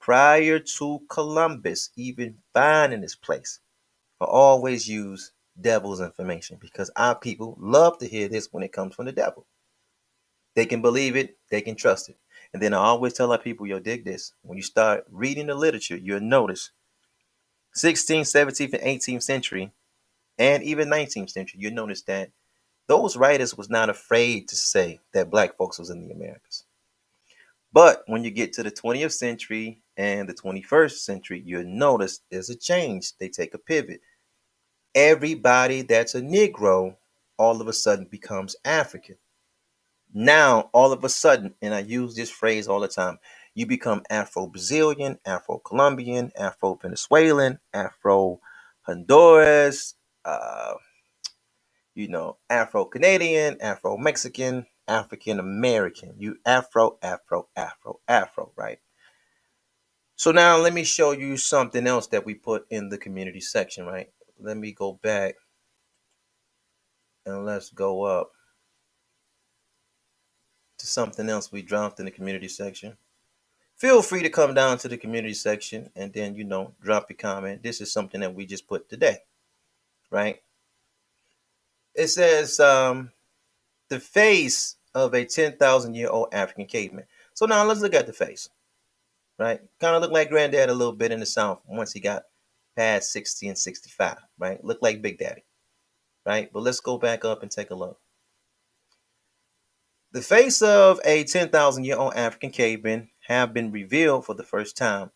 prior 0.00 0.58
to 0.58 1.00
Columbus 1.10 1.90
even 1.96 2.38
finding 2.54 3.02
this 3.02 3.16
place, 3.16 3.60
I 4.20 4.24
always 4.24 4.88
use 4.88 5.32
devil's 5.60 6.00
information 6.00 6.58
because 6.60 6.90
our 6.96 7.14
people 7.14 7.56
love 7.60 7.98
to 7.98 8.08
hear 8.08 8.28
this 8.28 8.48
when 8.52 8.62
it 8.62 8.72
comes 8.72 8.94
from 8.94 9.06
the 9.06 9.12
devil. 9.12 9.46
They 10.54 10.66
can 10.66 10.82
believe 10.82 11.16
it, 11.16 11.38
they 11.50 11.60
can 11.60 11.76
trust 11.76 12.08
it. 12.08 12.16
And 12.52 12.62
then 12.62 12.74
I 12.74 12.78
always 12.78 13.12
tell 13.12 13.32
our 13.32 13.38
people, 13.38 13.66
yo, 13.66 13.78
dig 13.78 14.04
this. 14.04 14.32
When 14.42 14.56
you 14.56 14.62
start 14.62 15.04
reading 15.10 15.46
the 15.46 15.54
literature, 15.54 15.96
you'll 15.96 16.20
notice 16.20 16.70
16th, 17.76 18.22
17th, 18.22 18.72
and 18.74 18.82
18th 18.82 19.22
century, 19.22 19.72
and 20.38 20.62
even 20.62 20.88
19th 20.88 21.30
century, 21.30 21.60
you'll 21.60 21.74
notice 21.74 22.02
that 22.02 22.30
those 22.86 23.16
writers 23.16 23.56
was 23.56 23.68
not 23.68 23.90
afraid 23.90 24.48
to 24.48 24.56
say 24.56 25.00
that 25.12 25.30
black 25.30 25.56
folks 25.56 25.78
was 25.78 25.90
in 25.90 26.08
the 26.08 26.14
Americas. 26.14 26.64
But 27.72 28.02
when 28.06 28.24
you 28.24 28.30
get 28.30 28.54
to 28.54 28.62
the 28.62 28.70
20th 28.70 29.12
century 29.12 29.82
and 29.96 30.28
the 30.28 30.34
21st 30.34 30.98
century, 30.98 31.42
you'll 31.44 31.64
notice 31.64 32.20
there's 32.30 32.48
a 32.48 32.56
change. 32.56 33.12
They 33.18 33.28
take 33.28 33.52
a 33.52 33.58
pivot. 33.58 34.00
Everybody 34.94 35.82
that's 35.82 36.14
a 36.16 36.22
Negro 36.22 36.96
all 37.38 37.60
of 37.60 37.68
a 37.68 37.74
sudden 37.74 38.06
becomes 38.10 38.56
African. 38.64 39.16
Now, 40.14 40.70
all 40.72 40.92
of 40.92 41.04
a 41.04 41.08
sudden, 41.08 41.54
and 41.62 41.74
I 41.74 41.80
use 41.80 42.16
this 42.16 42.30
phrase 42.30 42.68
all 42.68 42.80
the 42.80 42.88
time, 42.88 43.18
you 43.54 43.66
become 43.66 44.02
Afro 44.10 44.46
Brazilian, 44.46 45.18
Afro 45.26 45.58
Colombian, 45.58 46.32
Afro 46.38 46.76
Venezuelan, 46.76 47.60
Afro 47.74 48.40
Honduras, 48.82 49.96
uh, 50.24 50.74
you 51.94 52.08
know, 52.08 52.38
Afro 52.50 52.86
Canadian, 52.86 53.58
Afro 53.62 53.98
Mexican, 53.98 54.66
African 54.88 55.40
American. 55.40 56.14
You 56.18 56.38
Afro, 56.46 56.98
Afro, 57.02 57.48
Afro, 57.56 58.00
Afro, 58.08 58.52
right? 58.56 58.78
So 60.16 60.32
now 60.32 60.58
let 60.58 60.74
me 60.74 60.84
show 60.84 61.12
you 61.12 61.36
something 61.36 61.86
else 61.86 62.08
that 62.08 62.26
we 62.26 62.34
put 62.34 62.66
in 62.70 62.90
the 62.90 62.98
community 62.98 63.40
section, 63.40 63.86
right? 63.86 64.08
Let 64.40 64.56
me 64.56 64.72
go 64.72 64.92
back 65.02 65.34
and 67.26 67.44
let's 67.44 67.70
go 67.70 68.04
up 68.04 68.32
to 70.78 70.86
something 70.86 71.28
else 71.28 71.50
we 71.50 71.62
dropped 71.62 71.98
in 71.98 72.04
the 72.04 72.10
community 72.10 72.48
section. 72.48 72.96
Feel 73.76 74.02
free 74.02 74.22
to 74.22 74.30
come 74.30 74.54
down 74.54 74.78
to 74.78 74.88
the 74.88 74.96
community 74.96 75.34
section 75.34 75.90
and 75.94 76.12
then, 76.12 76.34
you 76.34 76.44
know, 76.44 76.72
drop 76.82 77.10
your 77.10 77.16
comment. 77.16 77.62
This 77.62 77.80
is 77.80 77.92
something 77.92 78.20
that 78.20 78.34
we 78.34 78.46
just 78.46 78.66
put 78.66 78.88
today, 78.88 79.18
right? 80.10 80.40
It 81.94 82.08
says 82.08 82.58
um, 82.60 83.12
the 83.88 84.00
face 84.00 84.76
of 84.94 85.14
a 85.14 85.24
10,000 85.24 85.94
year 85.94 86.08
old 86.08 86.28
African 86.32 86.66
caveman. 86.66 87.04
So 87.34 87.46
now 87.46 87.64
let's 87.64 87.80
look 87.80 87.94
at 87.94 88.06
the 88.06 88.12
face, 88.12 88.48
right? 89.38 89.60
Kind 89.80 89.94
of 89.94 90.02
look 90.02 90.12
like 90.12 90.30
granddad 90.30 90.70
a 90.70 90.74
little 90.74 90.92
bit 90.92 91.12
in 91.12 91.20
the 91.20 91.26
South 91.26 91.60
once 91.66 91.92
he 91.92 92.00
got 92.00 92.24
past 92.78 93.10
60 93.12 93.48
and 93.48 93.58
65, 93.58 94.18
right? 94.38 94.64
Look 94.64 94.78
like 94.80 95.02
Big 95.02 95.18
Daddy, 95.18 95.44
right? 96.24 96.48
But 96.52 96.62
let's 96.62 96.78
go 96.78 96.96
back 96.96 97.24
up 97.24 97.42
and 97.42 97.50
take 97.50 97.70
a 97.70 97.74
look. 97.74 97.98
The 100.12 100.22
face 100.22 100.62
of 100.62 101.00
a 101.04 101.24
10,000 101.24 101.84
year 101.84 101.96
old 101.96 102.14
African 102.14 102.50
caveman 102.50 103.10
have 103.26 103.52
been 103.52 103.72
revealed 103.72 104.24
for 104.24 104.34
the 104.34 104.44
first 104.44 104.76
time, 104.76 105.10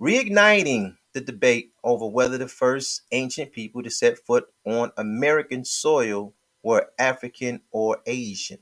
reigniting 0.00 0.96
the 1.12 1.20
debate 1.20 1.72
over 1.82 2.06
whether 2.06 2.38
the 2.38 2.48
first 2.48 3.02
ancient 3.10 3.52
people 3.52 3.82
to 3.82 3.90
set 3.90 4.16
foot 4.16 4.46
on 4.64 4.92
American 4.96 5.64
soil 5.64 6.34
were 6.62 6.90
African 7.00 7.62
or 7.72 7.98
Asian. 8.06 8.60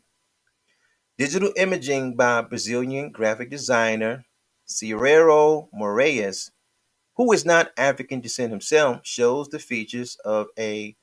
Digital 1.18 1.52
imaging 1.56 2.16
by 2.16 2.40
Brazilian 2.40 3.12
graphic 3.12 3.50
designer 3.50 4.24
Cicero 4.64 5.68
Moraes, 5.78 6.50
who 7.20 7.34
is 7.34 7.44
not 7.44 7.70
African 7.76 8.22
descent 8.22 8.50
himself, 8.50 9.04
shows 9.04 9.50
the 9.50 9.58
features 9.58 10.16
of 10.24 10.46
a 10.58 10.96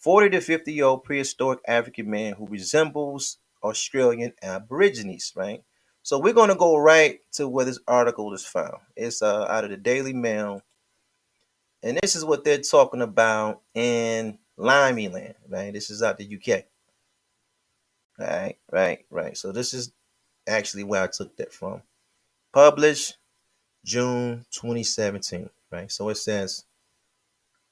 40 0.00 0.28
to 0.28 0.42
50 0.42 0.70
year 0.70 0.84
old 0.84 1.02
prehistoric 1.02 1.60
African 1.66 2.10
man 2.10 2.34
who 2.34 2.46
resembles 2.46 3.38
Australian 3.62 4.34
Aborigines, 4.42 5.32
right? 5.34 5.64
So 6.02 6.18
we're 6.18 6.34
going 6.34 6.50
to 6.50 6.56
go 6.56 6.76
right 6.76 7.20
to 7.32 7.48
where 7.48 7.64
this 7.64 7.78
article 7.88 8.34
is 8.34 8.44
found. 8.44 8.76
It's 8.96 9.22
uh, 9.22 9.46
out 9.48 9.64
of 9.64 9.70
the 9.70 9.78
Daily 9.78 10.12
Mail. 10.12 10.60
And 11.82 11.98
this 12.02 12.16
is 12.16 12.22
what 12.26 12.44
they're 12.44 12.58
talking 12.58 13.00
about 13.00 13.62
in 13.72 14.36
Limey 14.58 15.08
Land, 15.08 15.36
right? 15.48 15.72
This 15.72 15.88
is 15.88 16.02
out 16.02 16.18
the 16.18 16.36
UK. 16.36 16.64
Right, 18.18 18.56
right, 18.70 19.06
right. 19.08 19.38
So 19.38 19.52
this 19.52 19.72
is 19.72 19.90
actually 20.46 20.84
where 20.84 21.02
I 21.02 21.06
took 21.06 21.34
that 21.38 21.50
from. 21.50 21.80
Published 22.52 23.16
June 23.86 24.44
2017, 24.50 25.48
right? 25.72 25.90
So 25.90 26.08
it 26.10 26.16
says, 26.16 26.64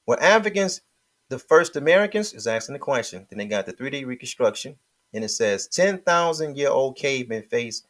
were 0.07 0.21
Africans 0.21 0.81
the 1.29 1.39
first 1.39 1.75
Americans? 1.75 2.33
Is 2.33 2.47
asking 2.47 2.73
the 2.73 2.79
question. 2.79 3.27
Then 3.29 3.37
they 3.37 3.45
got 3.45 3.65
the 3.65 3.73
3D 3.73 4.05
reconstruction 4.05 4.75
and 5.13 5.23
it 5.23 5.29
says 5.29 5.67
10,000 5.67 6.57
year 6.57 6.69
old 6.69 6.97
cavemen 6.97 7.43
face 7.43 7.83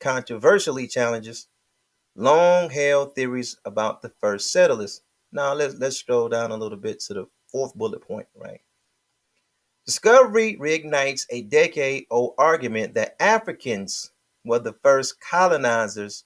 controversially 0.00 0.86
challenges 0.86 1.48
long 2.16 2.70
held 2.70 3.14
theories 3.14 3.58
about 3.64 4.02
the 4.02 4.08
first 4.20 4.50
settlers. 4.50 5.02
Now 5.32 5.52
let's 5.54 5.74
let's 5.74 5.96
scroll 5.96 6.28
down 6.28 6.50
a 6.50 6.56
little 6.56 6.78
bit 6.78 7.00
to 7.00 7.14
the 7.14 7.26
fourth 7.48 7.74
bullet 7.74 8.00
point, 8.00 8.26
right? 8.34 8.60
Discovery 9.84 10.56
reignites 10.60 11.26
a 11.30 11.42
decade 11.42 12.06
old 12.10 12.34
argument 12.38 12.94
that 12.94 13.16
Africans 13.20 14.10
were 14.44 14.58
the 14.58 14.72
first 14.82 15.20
colonizers 15.20 16.24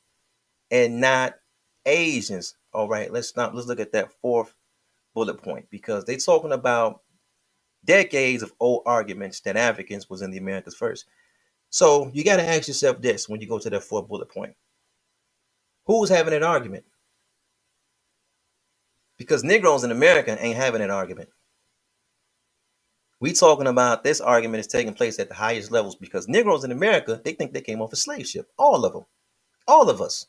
and 0.71 1.01
not 1.01 1.35
Asians. 1.85 2.55
All 2.73 2.89
right, 2.89 3.13
let's 3.13 3.29
stop. 3.29 3.53
Let's 3.55 3.67
look 3.67 3.81
at 3.81 3.93
that 3.93 4.13
fourth 4.21 4.55
bullet 5.15 5.43
point 5.43 5.67
because 5.71 6.05
they're 6.05 6.17
talking 6.17 6.53
about 6.53 7.01
decades 7.85 8.43
of 8.43 8.53
old 8.61 8.83
arguments 8.87 9.41
that 9.41 9.57
Africans 9.57 10.09
was 10.09 10.23
in 10.23 10.31
the 10.31 10.39
Americas 10.39 10.77
first. 10.77 11.07
So 11.71 12.11
you 12.13 12.25
got 12.25 12.37
to 12.37 12.47
ask 12.47 12.69
yourself 12.69 13.01
this 13.01 13.29
when 13.29 13.41
you 13.41 13.49
go 13.49 13.59
to 13.59 13.71
that 13.71 13.83
fourth 13.83 14.09
bullet 14.09 14.29
point. 14.29 14.55
Who's 15.87 16.09
having 16.09 16.35
an 16.35 16.43
argument? 16.43 16.85
Because 19.17 19.45
Negroes 19.45 19.85
in 19.85 19.91
America 19.91 20.37
ain't 20.41 20.57
having 20.57 20.83
an 20.83 20.91
argument. 20.91 21.29
We 23.21 23.35
talking 23.35 23.67
about 23.67 24.03
this 24.03 24.21
argument 24.21 24.61
is 24.61 24.67
taking 24.67 24.95
place 24.95 25.19
at 25.19 25.29
the 25.29 25.35
highest 25.35 25.71
levels 25.71 25.95
because 25.95 26.27
Negroes 26.27 26.65
in 26.65 26.73
America, 26.73 27.21
they 27.23 27.33
think 27.33 27.53
they 27.53 27.61
came 27.61 27.83
off 27.83 27.93
a 27.93 27.97
slave 27.97 28.27
ship. 28.27 28.51
All 28.59 28.85
of 28.85 28.95
them. 28.95 29.05
All 29.69 29.91
of 29.91 30.01
us. 30.01 30.27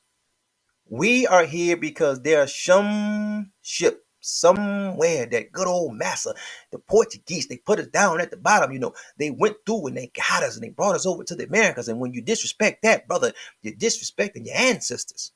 We 0.91 1.27
are 1.27 1.45
here 1.45 1.77
because 1.77 2.23
there 2.23 2.41
are 2.41 2.47
some 2.47 3.53
ship 3.63 4.05
somewhere 4.21 5.27
that 5.27 5.53
good 5.53 5.67
old 5.67 5.95
massa, 5.95 6.35
the 6.73 6.79
Portuguese, 6.79 7.47
they 7.49 7.57
put 7.59 7.79
us 7.79 7.87
down 7.89 8.21
at 8.21 8.31
the 8.31 8.37
bottom. 8.37 8.73
You 8.73 8.79
know, 8.79 8.93
they 9.19 9.31
went 9.31 9.57
through 9.67 9.89
and 9.89 9.97
they 9.97 10.11
got 10.15 10.43
us 10.43 10.55
and 10.57 10.65
they 10.65 10.71
brought 10.71 10.95
us 10.95 11.07
over 11.07 11.25
to 11.25 11.35
the 11.35 11.45
Americas. 11.47 11.89
And 11.89 12.01
when 12.01 12.13
you 12.13 12.23
disrespect 12.23 12.83
that, 12.83 13.09
brother, 13.09 13.33
you're 13.63 13.75
disrespecting 13.75 14.47
your 14.47 14.57
ancestors. 14.57 15.33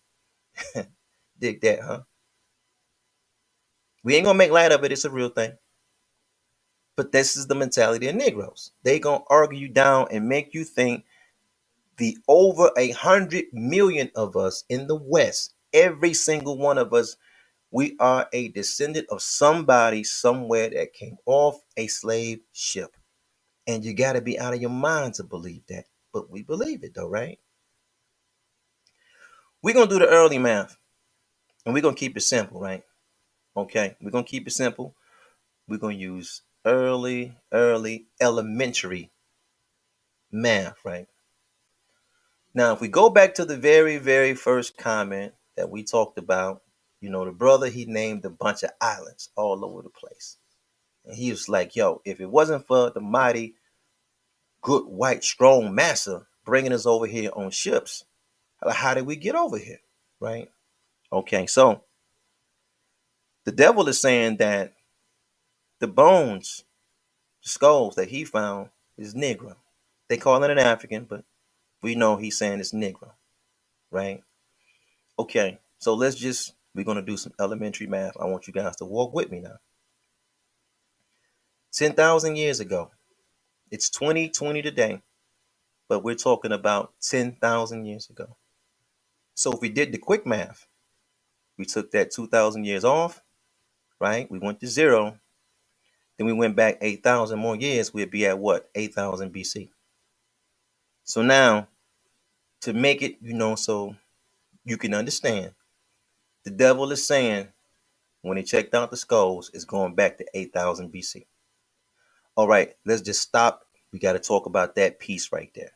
Dig 1.40 1.62
that, 1.62 1.82
huh? 1.82 2.02
We 4.04 4.16
ain't 4.16 4.26
gonna 4.26 4.38
make 4.38 4.52
light 4.52 4.72
of 4.74 4.84
it. 4.86 4.92
It's 4.94 5.06
a 5.06 5.12
real 5.12 5.30
thing. 5.30 5.54
But 6.98 7.12
this 7.14 7.38
is 7.38 7.48
the 7.48 7.56
mentality 7.56 8.08
of 8.10 8.16
Negroes. 8.16 8.72
They 8.84 9.00
gonna 9.00 9.24
argue 9.30 9.60
you 9.60 9.70
down 9.70 10.08
and 10.12 10.30
make 10.30 10.54
you 10.54 10.66
think 10.66 11.06
the 11.98 12.18
over 12.28 12.72
a 12.78 12.92
hundred 12.92 13.46
million 13.54 14.12
of 14.16 14.36
us 14.36 14.64
in 14.70 14.88
the 14.88 14.96
West, 14.96 15.54
every 15.74 16.14
single 16.14 16.58
one 16.58 16.78
of 16.78 16.94
us 16.94 17.16
we 17.76 17.94
are 18.00 18.30
a 18.32 18.48
descendant 18.48 19.06
of 19.10 19.22
somebody 19.22 20.02
somewhere 20.02 20.70
that 20.70 20.94
came 20.94 21.18
off 21.26 21.60
a 21.76 21.88
slave 21.88 22.40
ship. 22.54 22.96
And 23.68 23.84
you 23.84 23.94
got 23.94 24.14
to 24.14 24.22
be 24.22 24.40
out 24.40 24.54
of 24.54 24.62
your 24.62 24.70
mind 24.70 25.16
to 25.16 25.26
believe 25.26 25.64
that. 25.68 25.84
But 26.14 26.30
we 26.30 26.42
believe 26.42 26.86
it 26.86 26.94
though, 26.94 27.10
right? 27.10 27.38
We're 29.62 29.74
going 29.74 29.90
to 29.90 29.94
do 29.94 30.00
the 30.00 30.10
early 30.10 30.38
math. 30.38 30.78
And 31.66 31.74
we're 31.74 31.82
going 31.82 31.96
to 31.96 32.00
keep 32.00 32.16
it 32.16 32.22
simple, 32.22 32.62
right? 32.62 32.84
Okay. 33.58 33.98
We're 34.00 34.12
going 34.12 34.24
to 34.24 34.32
keep 34.32 34.48
it 34.48 34.52
simple. 34.52 34.96
We're 35.68 35.80
going 35.80 35.98
to 35.98 36.02
use 36.02 36.44
early, 36.64 37.36
early, 37.52 38.06
elementary 38.22 39.12
math, 40.32 40.78
right? 40.86 41.08
Now, 42.56 42.74
if 42.74 42.82
we 42.82 42.90
go 42.90 43.10
back 43.12 43.36
to 43.36 43.46
the 43.46 43.58
very, 43.58 43.98
very 44.00 44.36
first 44.36 44.78
comment 44.78 45.34
that 45.58 45.72
we 45.72 45.84
talked 45.84 46.20
about 46.20 46.64
you 47.02 47.12
know, 47.12 47.26
the 47.26 47.32
brother 47.34 47.70
he 47.70 47.86
named 47.86 48.26
a 48.26 48.32
bunch 48.32 48.64
of 48.64 48.72
islands 48.82 49.30
all 49.38 49.66
over 49.66 49.84
the 49.84 49.90
place. 49.90 50.38
And 51.06 51.16
he 51.16 51.32
was 51.32 51.50
like, 51.50 51.76
yo, 51.76 52.02
if 52.06 52.22
it 52.22 52.30
wasn't 52.30 52.68
for 52.68 52.92
the 52.92 53.02
mighty, 53.02 53.56
good, 54.62 54.86
white, 54.88 55.24
strong 55.24 55.76
massa 55.76 56.28
bringing 56.46 56.74
us 56.74 56.86
over 56.86 57.08
here 57.08 57.32
on 57.36 57.52
ships, 57.52 58.06
how 58.72 58.94
did 58.96 59.06
we 59.08 59.16
get 59.18 59.36
over 59.36 59.58
here? 59.58 59.82
Right? 60.20 60.50
Okay, 61.14 61.48
so 61.48 61.84
the 63.46 63.54
devil 63.54 63.88
is 63.90 64.02
saying 64.02 64.38
that 64.38 64.74
the 65.80 65.88
bones 65.88 66.64
the 67.44 67.50
skulls 67.50 67.96
that 67.96 68.10
he 68.10 68.26
found 68.26 68.70
is 68.98 69.16
Negro. 69.16 69.56
They 70.10 70.18
call 70.18 70.44
it 70.44 70.52
an 70.52 70.60
African, 70.60 71.06
but 71.06 71.24
we 71.86 71.94
know 71.94 72.16
he's 72.16 72.36
saying 72.36 72.60
it's 72.60 72.74
Negro, 72.74 73.12
right? 73.92 74.24
Okay, 75.20 75.60
so 75.78 75.94
let's 75.94 76.16
just, 76.16 76.56
we're 76.74 76.84
going 76.84 76.98
to 76.98 77.04
do 77.04 77.16
some 77.16 77.32
elementary 77.40 77.86
math. 77.86 78.18
I 78.20 78.26
want 78.26 78.48
you 78.48 78.54
guys 78.54 78.76
to 78.78 78.86
walk 78.86 79.14
with 79.14 79.30
me 79.30 79.42
now. 79.42 79.58
10,000 81.74 82.38
years 82.38 82.60
ago, 82.60 82.90
it's 83.70 83.92
2020 83.92 84.64
today, 84.64 85.04
but 85.88 86.04
we're 86.04 86.16
talking 86.16 86.52
about 86.52 86.92
10,000 87.08 87.86
years 87.86 88.10
ago. 88.10 88.36
So 89.36 89.52
if 89.52 89.62
we 89.62 89.70
did 89.70 89.92
the 89.92 90.00
quick 90.00 90.26
math, 90.26 90.66
we 91.56 91.66
took 91.66 91.92
that 91.92 92.10
2,000 92.10 92.64
years 92.64 92.84
off, 92.84 93.22
right? 94.02 94.30
We 94.32 94.40
went 94.40 94.60
to 94.62 94.68
zero. 94.68 95.20
Then 96.18 96.26
we 96.26 96.34
went 96.34 96.56
back 96.56 96.80
8,000 96.82 97.38
more 97.38 97.56
years, 97.56 97.94
we'd 97.94 98.10
be 98.10 98.26
at 98.26 98.40
what? 98.40 98.72
8,000 98.74 99.32
BC. 99.32 99.70
So 101.04 101.22
now, 101.22 101.68
to 102.66 102.74
make 102.74 103.02
it, 103.02 103.18
you 103.22 103.34
know, 103.34 103.56
so 103.56 103.96
you 104.66 104.78
can 104.78 104.94
understand, 104.94 105.54
the 106.44 106.52
devil 106.52 106.92
is 106.92 107.06
saying 107.06 107.48
when 108.22 108.38
he 108.38 108.44
checked 108.44 108.74
out 108.74 108.92
the 108.92 108.98
skulls, 108.98 109.52
it's 109.54 109.66
going 109.66 109.96
back 109.96 110.18
to 110.18 110.26
8,000 110.34 110.92
BC. 110.92 111.26
All 112.36 112.48
right, 112.48 112.74
let's 112.86 113.02
just 113.02 113.22
stop. 113.22 113.62
We 113.94 114.00
got 114.00 114.14
to 114.14 114.20
talk 114.20 114.46
about 114.46 114.76
that 114.76 115.00
piece 115.00 115.32
right 115.32 115.52
there. 115.56 115.72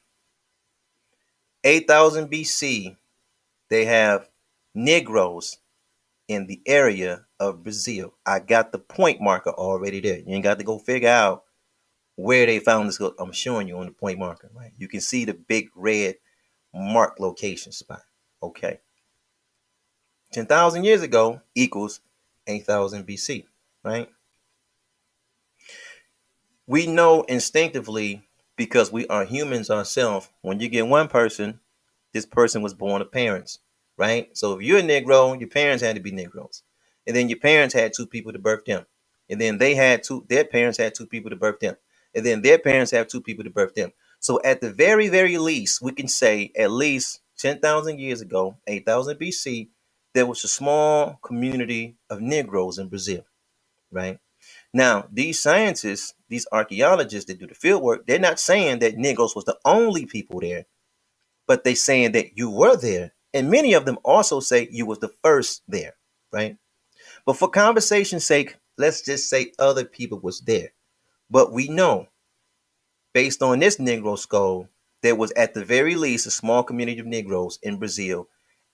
8000 1.63 2.29
BC, 2.29 2.98
they 3.69 3.86
have 3.86 4.29
Negroes 4.74 5.58
in 6.27 6.48
the 6.48 6.62
area 6.65 7.25
of 7.39 7.63
Brazil. 7.63 8.15
I 8.25 8.39
got 8.39 8.72
the 8.72 8.79
point 8.79 9.22
marker 9.22 9.51
already 9.51 10.00
there. 10.00 10.19
You 10.19 10.36
ain't 10.36 10.43
got 10.43 10.60
to 10.60 10.65
go 10.65 10.79
figure 10.79 11.10
out 11.10 11.43
where 12.15 12.46
they 12.46 12.60
found 12.60 12.89
this. 12.89 13.00
I'm 13.19 13.31
showing 13.31 13.67
you 13.67 13.77
on 13.77 13.86
the 13.86 13.91
point 13.91 14.19
marker, 14.19 14.50
right? 14.55 14.72
You 14.77 14.88
can 14.88 15.01
see 15.01 15.25
the 15.25 15.34
big 15.34 15.69
red 15.75 16.15
mark 16.74 17.20
location 17.20 17.72
spot. 17.72 18.02
Okay. 18.42 18.80
10,000 20.32 20.84
years 20.84 21.02
ago 21.02 21.42
equals 21.56 22.02
8,000 22.48 23.06
BC, 23.08 23.46
right? 23.84 24.10
We 26.68 26.86
know 26.86 27.24
instinctively 27.24 28.28
because 28.56 28.92
we 28.92 29.08
are 29.08 29.26
humans 29.26 29.72
ourselves. 29.72 30.30
When 30.42 30.60
you 30.60 30.70
get 30.70 30.88
one 30.88 31.08
person, 31.08 31.60
this 32.14 32.26
person 32.26 32.62
was 32.62 32.74
born 32.74 33.02
of 33.02 33.12
parents 33.12 33.60
right? 34.00 34.36
So 34.36 34.54
if 34.58 34.66
you're 34.66 34.80
a 34.80 34.82
Negro, 34.82 35.38
your 35.38 35.50
parents 35.50 35.84
had 35.84 35.98
to 35.98 36.02
be 36.02 36.12
Negroes. 36.12 36.64
And 37.06 37.16
then 37.16 37.28
your 37.30 37.38
parents 37.38 37.74
had 37.76 37.92
two 37.94 38.08
people 38.08 38.32
to 38.32 38.40
birth 38.40 38.64
them. 38.66 38.86
And 39.30 39.40
then 39.40 39.58
they 39.58 39.76
had 39.76 40.04
two, 40.04 40.26
their 40.30 40.46
parents 40.46 40.78
had 40.78 40.96
two 40.96 41.06
people 41.06 41.30
to 41.30 41.36
birth 41.36 41.60
them. 41.60 41.76
And 42.16 42.26
then 42.26 42.42
their 42.42 42.58
parents 42.58 42.92
have 42.92 43.08
two 43.08 43.22
people 43.22 43.44
to 43.44 43.50
birth 43.50 43.76
them. 43.76 43.92
So 44.20 44.40
at 44.44 44.62
the 44.62 44.72
very, 44.72 45.08
very 45.08 45.38
least, 45.38 45.82
we 45.82 45.92
can 45.92 46.08
say 46.08 46.52
at 46.58 46.72
least 46.72 47.22
10,000 47.40 48.00
years 48.00 48.22
ago, 48.22 48.58
8,000 48.68 49.18
BC, 49.18 49.70
there 50.14 50.26
was 50.26 50.44
a 50.44 50.48
small 50.48 51.20
community 51.24 51.96
of 52.10 52.22
Negroes 52.22 52.78
in 52.78 52.90
Brazil, 52.90 53.26
right? 53.92 54.20
Now, 54.74 55.08
these 55.12 55.42
scientists, 55.42 56.14
these 56.28 56.48
archaeologists 56.52 57.28
that 57.28 57.40
do 57.40 57.48
the 57.48 57.56
field 57.56 57.82
work, 57.82 58.06
they're 58.06 58.20
not 58.20 58.40
saying 58.40 58.80
that 58.80 58.98
Negroes 58.98 59.36
was 59.36 59.46
the 59.46 59.58
only 59.66 60.06
people 60.06 60.40
there, 60.42 60.66
but 61.48 61.64
they 61.64 61.76
saying 61.76 62.12
that 62.14 62.38
you 62.38 62.50
were 62.50 62.76
there 62.76 63.14
and 63.34 63.50
many 63.50 63.74
of 63.74 63.86
them 63.86 64.00
also 64.04 64.40
say 64.40 64.68
you 64.72 64.86
was 64.86 65.00
the 65.00 65.12
first 65.24 65.62
there, 65.68 65.96
right? 66.32 66.58
But 67.26 67.38
for 67.38 67.50
conversation's 67.50 68.26
sake, 68.26 68.58
let's 68.78 69.02
just 69.02 69.30
say 69.30 69.52
other 69.60 69.86
people 69.86 70.20
was 70.20 70.42
there. 70.42 70.70
But 71.30 71.52
we 71.52 71.68
know, 71.68 72.08
based 73.13 73.41
on 73.41 73.60
this 73.60 73.78
Negro 73.78 74.17
skull, 74.17 74.67
there 75.02 75.15
was 75.15 75.32
at 75.32 75.54
the 75.54 75.63
very 75.63 75.95
least 75.95 76.28
a 76.28 76.32
small 76.32 76.63
community 76.63 77.00
of 77.00 77.06
Negroes 77.06 77.60
in 77.63 77.78
Brazil, 77.78 78.28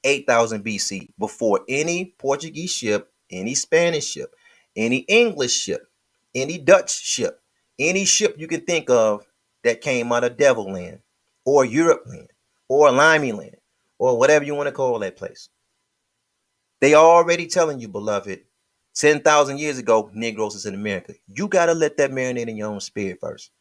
8000 0.03 0.63
BC, 0.63 1.09
before 1.19 1.61
any 1.67 2.13
Portuguese 2.17 2.71
ship, 2.73 3.11
any 3.31 3.55
Spanish 3.55 4.05
ship, 4.05 4.33
any 4.75 4.99
English 4.99 5.53
ship, 5.53 5.87
any 6.33 6.57
Dutch 6.57 6.91
ship, 7.01 7.41
any 7.79 8.05
ship 8.05 8.35
you 8.37 8.47
can 8.47 8.61
think 8.61 8.89
of 8.89 9.25
that 9.63 9.81
came 9.81 10.11
out 10.11 10.23
of 10.23 10.37
Devil 10.37 10.71
Land 10.71 10.99
or 11.45 11.65
Europe 11.65 12.03
Land 12.07 12.29
or 12.69 12.91
Limey 12.91 13.31
Land 13.31 13.57
or 13.99 14.17
whatever 14.17 14.45
you 14.45 14.55
want 14.55 14.67
to 14.67 14.71
call 14.73 14.99
that 14.99 15.17
place. 15.17 15.49
They 16.81 16.93
are 16.93 17.03
already 17.05 17.47
telling 17.47 17.79
you, 17.79 17.87
beloved, 17.87 18.41
10,000 18.95 19.57
years 19.59 19.77
ago, 19.77 20.09
Negroes 20.13 20.55
is 20.55 20.65
in 20.65 20.75
America. 20.75 21.15
You 21.27 21.47
got 21.47 21.67
to 21.67 21.73
let 21.73 21.97
that 21.97 22.11
marinate 22.11 22.47
in 22.47 22.57
your 22.57 22.69
own 22.69 22.79
spirit 22.79 23.19
first. 23.21 23.51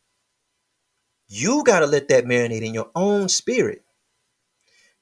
You 1.37 1.65
got 1.65 1.81
to 1.81 1.87
let 1.87 2.07
that 2.11 2.27
marinate 2.27 2.63
in 2.63 2.75
your 2.75 2.91
own 2.95 3.29
spirit. 3.29 3.83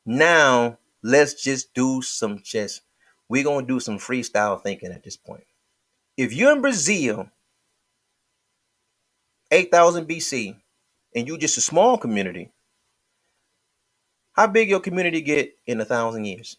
Now, 0.07 0.79
let's 1.03 1.35
just 1.35 1.75
do 1.75 2.01
some 2.01 2.41
just, 2.43 2.81
we're 3.29 3.45
going 3.45 3.67
to 3.67 3.75
do 3.75 3.79
some 3.79 3.99
freestyle 3.99 4.59
thinking 4.59 4.93
at 4.93 5.05
this 5.05 5.15
point. 5.15 5.45
If 6.17 6.33
you're 6.33 6.53
in 6.53 6.63
Brazil, 6.63 7.29
8000 9.51 10.09
BC, 10.09 10.57
and 11.15 11.29
you 11.29 11.37
just 11.37 11.59
a 11.59 11.61
small 11.61 11.99
community, 11.99 12.51
how 14.33 14.47
big 14.47 14.71
your 14.71 14.81
community 14.81 15.21
get 15.21 15.55
in 15.67 15.83
a 15.83 15.85
thousand 15.85 16.25
years? 16.25 16.57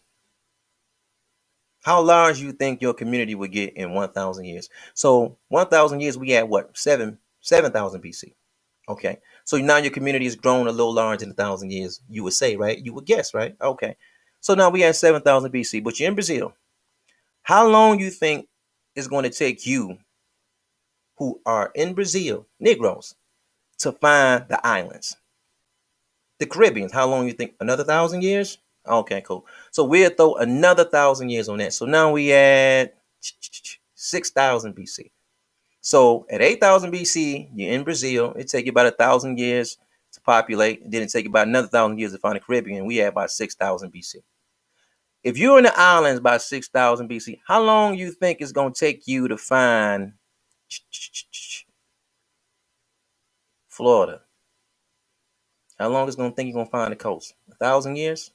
How 1.82 2.00
large 2.00 2.38
you 2.38 2.52
think 2.52 2.80
your 2.80 2.94
community 2.94 3.34
would 3.34 3.50
get 3.50 3.76
in 3.76 3.92
1,000 3.92 4.44
years? 4.44 4.70
So 4.94 5.36
1,000 5.48 5.98
years, 5.98 6.16
we 6.16 6.30
had 6.30 6.48
what? 6.48 6.78
Seven, 6.78 7.18
7,000 7.40 8.00
BC. 8.00 8.34
Okay. 8.88 9.18
So 9.44 9.58
now 9.58 9.76
your 9.76 9.92
community 9.92 10.24
has 10.24 10.36
grown 10.36 10.66
a 10.66 10.72
little 10.72 10.92
large 10.92 11.22
in 11.22 11.30
a 11.30 11.34
thousand 11.34 11.70
years, 11.70 12.00
you 12.08 12.24
would 12.24 12.32
say, 12.32 12.56
right? 12.56 12.78
You 12.78 12.94
would 12.94 13.04
guess, 13.04 13.34
right? 13.34 13.54
Okay. 13.60 13.96
So 14.40 14.54
now 14.54 14.70
we 14.70 14.80
had 14.80 14.96
7,000 14.96 15.52
BC, 15.52 15.84
but 15.84 15.98
you're 16.00 16.08
in 16.08 16.14
Brazil. 16.14 16.54
How 17.42 17.68
long 17.68 18.00
you 18.00 18.10
think 18.10 18.48
is 18.94 19.08
going 19.08 19.24
to 19.24 19.30
take 19.30 19.66
you 19.66 19.98
who 21.18 21.40
are 21.44 21.70
in 21.74 21.94
Brazil, 21.94 22.46
Negroes, 22.58 23.14
to 23.78 23.92
find 23.92 24.46
the 24.48 24.66
islands? 24.66 25.16
The 26.38 26.46
Caribbeans, 26.46 26.92
how 26.92 27.06
long 27.06 27.26
you 27.26 27.32
think? 27.32 27.54
Another 27.60 27.84
thousand 27.84 28.22
years? 28.22 28.58
Okay, 28.86 29.20
cool. 29.22 29.46
So 29.70 29.84
we'll 29.84 30.10
throw 30.10 30.34
another 30.36 30.84
thousand 30.84 31.30
years 31.30 31.48
on 31.48 31.58
that. 31.58 31.72
So 31.72 31.86
now 31.86 32.12
we 32.12 32.32
at 32.32 32.98
6,000 33.94 34.74
BC. 34.74 35.10
So 35.84 36.24
at 36.30 36.40
8,000 36.40 36.92
BC, 36.92 37.50
you're 37.54 37.70
in 37.70 37.84
Brazil. 37.84 38.32
It 38.38 38.48
take 38.48 38.64
you 38.64 38.70
about 38.70 38.86
a 38.86 38.90
thousand 38.90 39.38
years 39.38 39.76
to 40.12 40.20
populate. 40.22 40.80
It 40.80 40.88
didn't 40.88 41.10
take 41.10 41.26
about 41.26 41.46
another 41.46 41.68
thousand 41.68 41.98
years 41.98 42.12
to 42.12 42.18
find 42.18 42.36
the 42.36 42.40
Caribbean. 42.40 42.86
We 42.86 42.96
had 42.96 43.08
about 43.08 43.30
6,000 43.30 43.92
BC. 43.92 44.16
If 45.22 45.36
you're 45.36 45.58
in 45.58 45.64
the 45.64 45.78
islands 45.78 46.20
by 46.20 46.38
6,000 46.38 47.06
BC, 47.06 47.38
how 47.46 47.62
long 47.62 47.96
you 47.96 48.12
think 48.12 48.40
it's 48.40 48.50
going 48.50 48.72
to 48.72 48.80
take 48.80 49.06
you 49.06 49.28
to 49.28 49.36
find 49.36 50.14
Florida? 53.68 54.22
How 55.78 55.90
long 55.90 56.08
is 56.08 56.16
gonna 56.16 56.30
think 56.30 56.48
you're 56.48 56.64
gonna 56.64 56.70
find 56.70 56.92
the 56.92 56.96
coast? 56.96 57.34
A 57.50 57.56
thousand 57.56 57.96
years? 57.96 58.30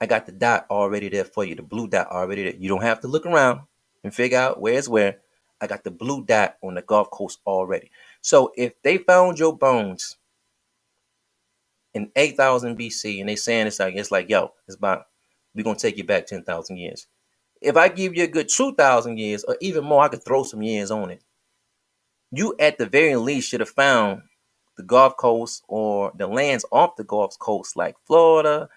I 0.00 0.06
got 0.06 0.24
the 0.24 0.32
dot 0.32 0.64
already 0.70 1.10
there 1.10 1.24
for 1.24 1.44
you, 1.44 1.54
the 1.54 1.62
blue 1.62 1.86
dot 1.86 2.06
already 2.06 2.44
there. 2.44 2.54
You 2.54 2.70
don't 2.70 2.82
have 2.82 3.00
to 3.00 3.08
look 3.08 3.26
around 3.26 3.60
and 4.04 4.14
figure 4.14 4.38
out 4.38 4.58
where's 4.58 4.88
where. 4.88 5.18
I 5.60 5.66
got 5.66 5.84
the 5.84 5.90
blue 5.90 6.24
dot 6.24 6.56
on 6.62 6.74
the 6.74 6.82
Gulf 6.82 7.10
Coast 7.10 7.40
already. 7.46 7.90
So 8.20 8.52
if 8.56 8.80
they 8.82 8.98
found 8.98 9.38
your 9.38 9.56
bones 9.56 10.16
in 11.94 12.10
8000 12.16 12.78
BC 12.78 13.20
and 13.20 13.28
they 13.28 13.36
saying 13.36 13.66
it's 13.66 13.80
like 13.80 13.94
it's 13.94 14.10
like 14.10 14.28
yo, 14.28 14.52
it's 14.66 14.76
about 14.76 15.06
we're 15.54 15.64
gonna 15.64 15.78
take 15.78 15.96
you 15.96 16.04
back 16.04 16.26
10,000 16.26 16.76
years. 16.76 17.06
If 17.60 17.76
I 17.76 17.88
give 17.88 18.16
you 18.16 18.24
a 18.24 18.28
good 18.28 18.48
2,000 18.48 19.18
years 19.18 19.44
or 19.44 19.56
even 19.60 19.84
more, 19.84 20.02
I 20.02 20.08
could 20.08 20.24
throw 20.24 20.44
some 20.44 20.62
years 20.62 20.90
on 20.90 21.10
it. 21.10 21.22
You 22.32 22.54
at 22.58 22.78
the 22.78 22.86
very 22.86 23.16
least 23.16 23.48
should 23.48 23.60
have 23.60 23.70
found 23.70 24.22
the 24.76 24.82
Gulf 24.84 25.16
Coast 25.16 25.62
or 25.68 26.12
the 26.16 26.26
lands 26.26 26.64
off 26.72 26.96
the 26.96 27.04
Gulf 27.04 27.38
Coast, 27.38 27.76
like 27.76 27.96
Florida, 28.06 28.68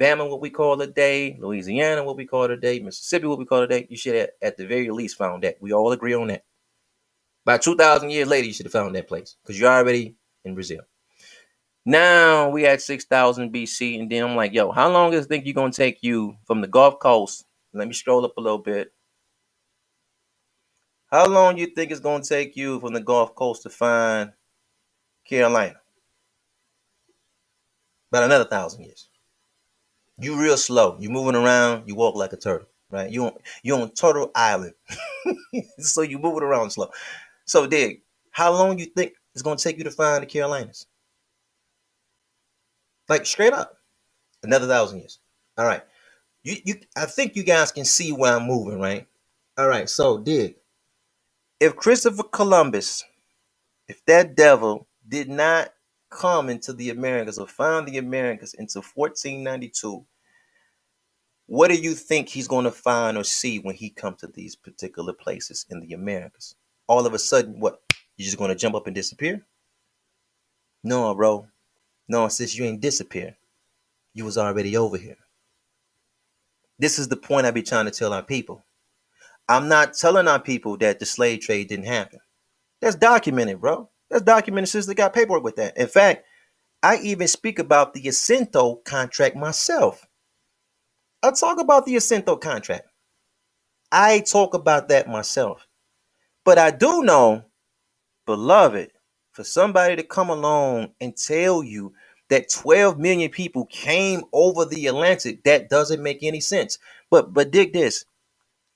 Bama, 0.00 0.28
what 0.28 0.40
we 0.40 0.48
call 0.48 0.78
today, 0.78 1.36
Louisiana, 1.38 2.02
what 2.02 2.16
we 2.16 2.24
call 2.24 2.48
today, 2.48 2.80
Mississippi, 2.80 3.26
what 3.26 3.38
we 3.38 3.44
call 3.44 3.60
today, 3.60 3.86
you 3.90 3.98
should 3.98 4.14
have 4.14 4.30
at 4.40 4.56
the 4.56 4.66
very 4.66 4.90
least 4.90 5.18
found 5.18 5.42
that. 5.42 5.56
We 5.60 5.74
all 5.74 5.92
agree 5.92 6.14
on 6.14 6.28
that. 6.28 6.44
By 7.44 7.58
2,000 7.58 8.08
years 8.10 8.26
later, 8.26 8.46
you 8.46 8.52
should 8.54 8.66
have 8.66 8.72
found 8.72 8.94
that 8.94 9.08
place 9.08 9.36
because 9.42 9.60
you're 9.60 9.70
already 9.70 10.16
in 10.44 10.54
Brazil. 10.54 10.80
Now 11.84 12.48
we 12.48 12.64
at 12.64 12.80
6,000 12.80 13.52
BC, 13.52 14.00
and 14.00 14.10
then 14.10 14.24
I'm 14.24 14.36
like, 14.36 14.54
yo, 14.54 14.70
how 14.70 14.90
long 14.90 15.12
it 15.12 15.24
think 15.26 15.44
you're 15.44 15.54
going 15.54 15.72
to 15.72 15.76
take 15.76 16.02
you 16.02 16.36
from 16.46 16.62
the 16.62 16.68
Gulf 16.68 16.98
Coast? 16.98 17.44
Let 17.74 17.86
me 17.86 17.94
scroll 17.94 18.24
up 18.24 18.36
a 18.38 18.40
little 18.40 18.58
bit. 18.58 18.92
How 21.08 21.26
long 21.26 21.58
you 21.58 21.66
think 21.66 21.90
it's 21.90 22.00
going 22.00 22.22
to 22.22 22.28
take 22.28 22.56
you 22.56 22.80
from 22.80 22.94
the 22.94 23.00
Gulf 23.00 23.34
Coast 23.34 23.64
to 23.64 23.70
find 23.70 24.32
Carolina. 25.26 25.76
About 28.10 28.24
another 28.24 28.44
thousand 28.44 28.84
years. 28.84 29.09
You 30.20 30.38
real 30.40 30.56
slow. 30.56 30.96
You're 31.00 31.12
moving 31.12 31.34
around. 31.34 31.88
You 31.88 31.94
walk 31.94 32.14
like 32.14 32.32
a 32.32 32.36
turtle, 32.36 32.68
right? 32.90 33.10
You 33.10 33.26
on 33.26 33.32
you 33.62 33.74
on 33.74 33.90
Turtle 33.92 34.30
Island, 34.34 34.74
so 35.78 36.02
you 36.02 36.18
moving 36.18 36.42
around 36.42 36.70
slow. 36.70 36.90
So 37.46 37.66
dig. 37.66 38.02
How 38.30 38.52
long 38.52 38.78
you 38.78 38.86
think 38.86 39.14
it's 39.34 39.42
gonna 39.42 39.56
take 39.56 39.78
you 39.78 39.84
to 39.84 39.90
find 39.90 40.22
the 40.22 40.26
Carolinas? 40.26 40.86
Like 43.08 43.24
straight 43.26 43.52
up, 43.52 43.78
another 44.42 44.66
thousand 44.66 45.00
years. 45.00 45.18
All 45.56 45.66
right, 45.66 45.82
you 46.42 46.56
you. 46.64 46.74
I 46.96 47.06
think 47.06 47.34
you 47.34 47.42
guys 47.42 47.72
can 47.72 47.84
see 47.84 48.12
where 48.12 48.36
I'm 48.36 48.46
moving, 48.46 48.78
right? 48.78 49.06
All 49.56 49.68
right, 49.68 49.88
so 49.88 50.18
dig. 50.18 50.56
If 51.58 51.76
Christopher 51.76 52.24
Columbus, 52.24 53.04
if 53.88 54.04
that 54.06 54.36
devil 54.36 54.86
did 55.08 55.28
not 55.28 55.72
come 56.10 56.48
into 56.48 56.72
the 56.72 56.90
Americas 56.90 57.38
or 57.38 57.46
found 57.46 57.88
the 57.88 57.98
Americas 57.98 58.54
into 58.54 58.78
1492, 58.94 60.04
what 61.50 61.66
do 61.68 61.74
you 61.74 61.94
think 61.94 62.28
he's 62.28 62.46
going 62.46 62.64
to 62.64 62.70
find 62.70 63.18
or 63.18 63.24
see 63.24 63.58
when 63.58 63.74
he 63.74 63.90
comes 63.90 64.20
to 64.20 64.28
these 64.28 64.54
particular 64.54 65.12
places 65.12 65.66
in 65.68 65.80
the 65.80 65.94
Americas? 65.94 66.54
All 66.86 67.04
of 67.04 67.12
a 67.12 67.18
sudden, 67.18 67.58
what? 67.58 67.80
You 68.16 68.24
just 68.24 68.38
going 68.38 68.50
to 68.50 68.54
jump 68.54 68.76
up 68.76 68.86
and 68.86 68.94
disappear? 68.94 69.44
No, 70.84 71.12
bro. 71.12 71.48
No, 72.08 72.28
sis, 72.28 72.54
you 72.54 72.64
ain't 72.66 72.80
disappear. 72.80 73.36
You 74.14 74.24
was 74.24 74.38
already 74.38 74.76
over 74.76 74.96
here. 74.96 75.16
This 76.78 77.00
is 77.00 77.08
the 77.08 77.16
point 77.16 77.46
I 77.46 77.50
be 77.50 77.64
trying 77.64 77.86
to 77.86 77.90
tell 77.90 78.12
our 78.12 78.22
people. 78.22 78.64
I'm 79.48 79.66
not 79.66 79.94
telling 79.94 80.28
our 80.28 80.38
people 80.38 80.76
that 80.76 81.00
the 81.00 81.04
slave 81.04 81.40
trade 81.40 81.66
didn't 81.66 81.86
happen. 81.86 82.20
That's 82.80 82.94
documented, 82.94 83.60
bro. 83.60 83.90
That's 84.08 84.22
documented 84.22 84.68
since 84.68 84.86
they 84.86 84.94
got 84.94 85.14
paperwork 85.14 85.42
with 85.42 85.56
that. 85.56 85.76
In 85.76 85.88
fact, 85.88 86.26
I 86.84 86.98
even 86.98 87.26
speak 87.26 87.58
about 87.58 87.92
the 87.92 88.02
Asiento 88.04 88.84
contract 88.84 89.34
myself. 89.34 90.06
I 91.22 91.32
talk 91.32 91.60
about 91.60 91.86
the 91.86 91.96
Asiento 91.96 92.40
contract. 92.40 92.88
I 93.92 94.20
talk 94.20 94.54
about 94.54 94.88
that 94.88 95.08
myself. 95.08 95.66
But 96.44 96.58
I 96.58 96.70
do 96.70 97.02
know, 97.02 97.44
beloved, 98.26 98.92
for 99.32 99.44
somebody 99.44 99.96
to 99.96 100.02
come 100.02 100.30
along 100.30 100.92
and 101.00 101.16
tell 101.16 101.62
you 101.62 101.92
that 102.30 102.50
12 102.50 102.98
million 102.98 103.30
people 103.30 103.66
came 103.66 104.22
over 104.32 104.64
the 104.64 104.86
Atlantic, 104.86 105.44
that 105.44 105.68
doesn't 105.68 106.02
make 106.02 106.22
any 106.22 106.40
sense. 106.40 106.78
But 107.10 107.34
but 107.34 107.50
dig 107.50 107.72
this. 107.72 108.04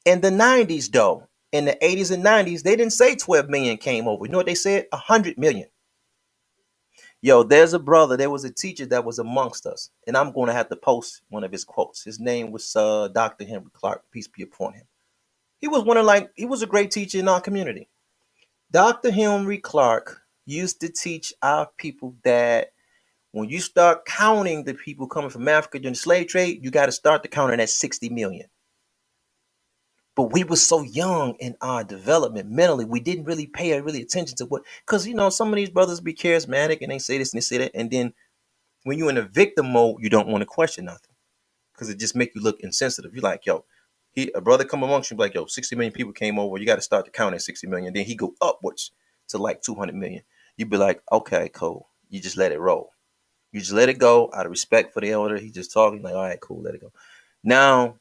In 0.04 0.20
the 0.20 0.30
90s, 0.30 0.90
though, 0.90 1.28
in 1.52 1.64
the 1.64 1.78
80s 1.80 2.12
and 2.12 2.24
90s, 2.24 2.62
they 2.62 2.76
didn't 2.76 2.92
say 2.92 3.14
12 3.14 3.48
million 3.48 3.76
came 3.78 4.09
over. 4.09 4.26
You 4.26 4.33
know 4.33 4.38
what 4.38 4.46
they 4.46 4.54
said? 4.54 4.87
100 4.90 5.38
million. 5.38 5.68
Yo, 7.24 7.42
there's 7.42 7.72
a 7.72 7.78
brother, 7.78 8.18
there 8.18 8.28
was 8.28 8.44
a 8.44 8.50
teacher 8.50 8.84
that 8.84 9.02
was 9.02 9.18
amongst 9.18 9.64
us, 9.64 9.88
and 10.06 10.14
I'm 10.14 10.30
going 10.30 10.48
to 10.48 10.52
have 10.52 10.68
to 10.68 10.76
post 10.76 11.22
one 11.30 11.42
of 11.42 11.50
his 11.50 11.64
quotes. 11.64 12.04
His 12.04 12.20
name 12.20 12.52
was 12.52 12.76
uh, 12.76 13.08
Dr. 13.08 13.46
Henrik 13.46 13.72
Clarke, 13.72 14.04
peace 14.10 14.28
be 14.28 14.42
upon 14.42 14.74
him. 14.74 14.84
He 15.58 15.66
was 15.66 15.84
one 15.84 15.96
of 15.96 16.04
like, 16.04 16.30
he 16.34 16.44
was 16.44 16.60
a 16.60 16.66
great 16.66 16.90
teacher 16.90 17.18
in 17.18 17.26
our 17.26 17.40
community. 17.40 17.88
Dr. 18.70 19.10
Henrik 19.10 19.62
Clarke 19.62 20.20
used 20.44 20.82
to 20.82 20.90
teach 20.90 21.32
our 21.40 21.66
people 21.78 22.14
that 22.24 22.72
when 23.32 23.48
you 23.48 23.58
start 23.58 24.04
counting 24.04 24.62
the 24.62 24.74
people 24.74 25.06
coming 25.06 25.30
from 25.30 25.48
Africa 25.48 25.78
during 25.78 25.94
the 25.94 25.98
slave 25.98 26.26
trade, 26.28 26.62
you 26.62 26.70
got 26.70 26.87
to 26.87 26.92
start 26.92 27.22
the 27.22 27.28
counting 27.28 27.58
at 27.58 27.70
60 27.70 28.10
million. 28.10 28.48
But 30.16 30.33
we 30.33 30.44
were 30.44 30.57
so 30.57 30.83
young 30.83 31.35
in 31.40 31.57
our 31.61 31.83
development 31.83 32.48
mentally, 32.48 32.85
we 32.85 33.00
didn't 33.00 33.24
really 33.24 33.46
pay 33.46 33.81
really 33.81 34.03
attention 34.03 34.37
to 34.37 34.46
what, 34.46 34.62
because 34.87 35.07
you 35.07 35.14
know, 35.14 35.29
some 35.29 35.48
of 35.48 35.57
these 35.57 35.70
brothers 35.70 36.00
be 36.00 36.14
charismatic 36.14 36.79
and 36.83 36.92
they 36.92 36.98
say 37.00 37.18
this 37.18 37.33
and 37.33 37.38
they 37.38 37.42
say 37.42 37.59
that, 37.59 37.72
and 37.74 37.90
then 37.90 38.14
when 38.85 38.98
you're 38.98 39.11
in 39.11 39.16
a 39.16 39.22
victim 39.22 39.72
mode, 39.72 39.96
you 39.98 40.09
don't 40.09 40.29
want 40.29 40.42
to 40.42 40.46
question 40.46 40.85
nothing, 40.85 41.14
because 41.72 41.88
it 41.88 41.98
just 41.98 42.14
make 42.14 42.35
you 42.35 42.40
look 42.40 42.61
insensitive. 42.61 43.12
You're 43.12 43.22
like, 43.22 43.44
yo, 43.44 43.64
he 44.12 44.31
a 44.37 44.40
brother 44.40 44.64
come 44.64 44.85
amongst 44.85 45.11
you, 45.11 45.16
be 45.16 45.24
like, 45.24 45.35
yo, 45.35 45.46
60 45.46 45.74
million 45.74 45.92
people 45.92 46.12
came 46.12 46.38
over, 46.38 46.59
you 46.59 46.66
got 46.66 46.77
to 46.77 46.83
start 46.83 47.05
to 47.07 47.11
count 47.11 47.35
at 47.35 47.42
60 47.42 47.66
million. 47.66 47.92
Then 47.92 48.05
he 48.05 48.14
go 48.14 48.35
upwards 48.40 48.92
to 49.29 49.38
like 49.38 49.62
200 49.62 49.96
million. 49.96 50.22
You'd 50.57 50.70
be 50.70 50.77
like, 50.77 51.03
okay, 51.11 51.50
cool. 51.53 51.88
You 52.09 52.20
just 52.20 52.37
let 52.37 52.53
it 52.53 52.61
roll. 52.61 52.90
You 53.50 53.59
just 53.59 53.72
let 53.72 53.88
it 53.88 53.98
go 53.98 54.31
out 54.33 54.46
of 54.46 54.50
respect 54.50 54.94
for 54.94 55.00
the 55.00 55.11
elder. 55.11 55.38
He 55.38 55.50
just 55.50 55.72
talking 55.72 56.03
like, 56.03 56.14
all 56.14 56.22
right, 56.22 56.40
cool, 56.40 56.62
let 56.62 56.74
it 56.74 56.81
go. 56.81 56.92
Now 57.42 57.96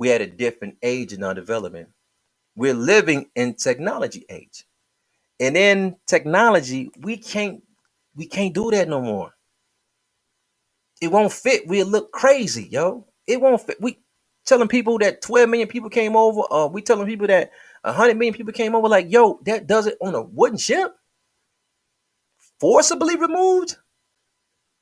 we 0.00 0.10
at 0.10 0.22
a 0.22 0.26
different 0.26 0.78
age 0.82 1.12
in 1.12 1.22
our 1.22 1.34
development. 1.34 1.90
We're 2.56 2.72
living 2.72 3.26
in 3.36 3.54
technology 3.54 4.24
age. 4.30 4.64
And 5.38 5.58
in 5.58 5.96
technology, 6.06 6.90
we 7.00 7.18
can't 7.18 7.62
we 8.16 8.26
can't 8.26 8.54
do 8.54 8.70
that 8.70 8.88
no 8.88 9.02
more. 9.02 9.34
It 11.02 11.08
won't 11.12 11.32
fit. 11.32 11.66
We'll 11.66 11.86
look 11.86 12.12
crazy, 12.12 12.66
yo. 12.70 13.06
It 13.26 13.42
won't 13.42 13.60
fit. 13.60 13.76
We 13.78 13.98
telling 14.46 14.68
people 14.68 14.98
that 14.98 15.20
12 15.20 15.50
million 15.50 15.68
people 15.68 15.90
came 15.90 16.16
over, 16.16 16.42
uh, 16.50 16.66
we 16.66 16.80
telling 16.80 17.06
people 17.06 17.26
that 17.26 17.50
100 17.82 18.16
million 18.16 18.34
people 18.34 18.54
came 18.54 18.74
over, 18.74 18.88
like, 18.88 19.10
yo, 19.10 19.38
that 19.44 19.66
does 19.66 19.86
it 19.86 19.98
on 20.00 20.14
a 20.14 20.22
wooden 20.22 20.58
ship? 20.58 20.94
Forcibly 22.58 23.16
removed? 23.16 23.76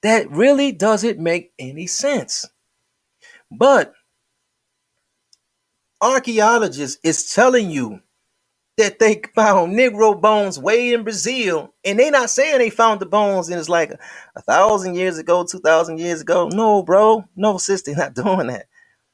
That 0.03 0.31
really 0.31 0.71
doesn't 0.71 1.19
make 1.19 1.53
any 1.59 1.89
sense. 1.89 2.47
But 3.51 3.95
archaeologists 6.03 6.99
is 7.05 7.33
telling 7.35 7.71
you 7.71 8.01
that 8.79 8.99
they 9.01 9.23
found 9.37 9.75
Negro 9.77 10.21
bones 10.21 10.59
way 10.59 10.95
in 10.95 11.05
Brazil, 11.05 11.75
and 11.85 11.99
they 12.01 12.11
not 12.11 12.31
saying 12.31 12.59
they 12.59 12.71
found 12.71 13.01
the 13.01 13.07
bones 13.07 13.49
and 13.51 13.61
it's 13.61 13.71
like 13.71 13.93
a, 13.93 13.99
thousand 14.43 14.97
years 14.97 15.19
ago, 15.19 15.45
two 15.45 15.61
thousand 15.61 16.01
years 16.01 16.23
ago. 16.23 16.49
No, 16.53 16.83
bro, 16.83 17.25
no, 17.37 17.59
sister, 17.59 17.95
not 17.97 18.15
doing 18.17 18.49
that. 18.49 18.67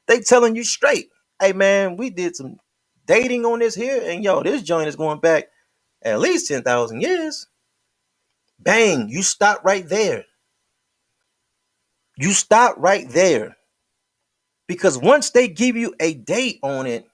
They 0.09 0.21
telling 0.21 0.57
you 0.57 0.65
straight, 0.65 1.11
hey 1.41 1.53
man, 1.55 1.97
we 1.97 2.11
did 2.11 2.37
some 2.37 2.57
dating 3.07 3.47
on 3.47 3.61
this 3.61 3.75
here, 3.75 4.03
and 4.05 4.25
yo, 4.25 4.43
this 4.43 4.63
joint 4.63 4.89
is 4.89 4.97
going 4.97 5.21
back 5.21 5.47
at 6.03 6.21
least 6.21 6.49
ten 6.49 6.63
thousand 6.63 7.03
years. 7.03 7.47
Bang, 8.61 9.09
you 9.09 9.23
stop 9.23 9.65
right 9.65 9.89
there. 9.89 10.25
You 12.19 12.33
stop 12.33 12.77
right 12.79 13.09
there. 13.11 13.57
Because 14.67 14.99
once 14.99 15.31
they 15.31 15.49
give 15.49 15.77
you 15.77 15.95
a 16.01 16.15
date 16.15 16.59
on 16.63 16.87
it, 16.87 17.07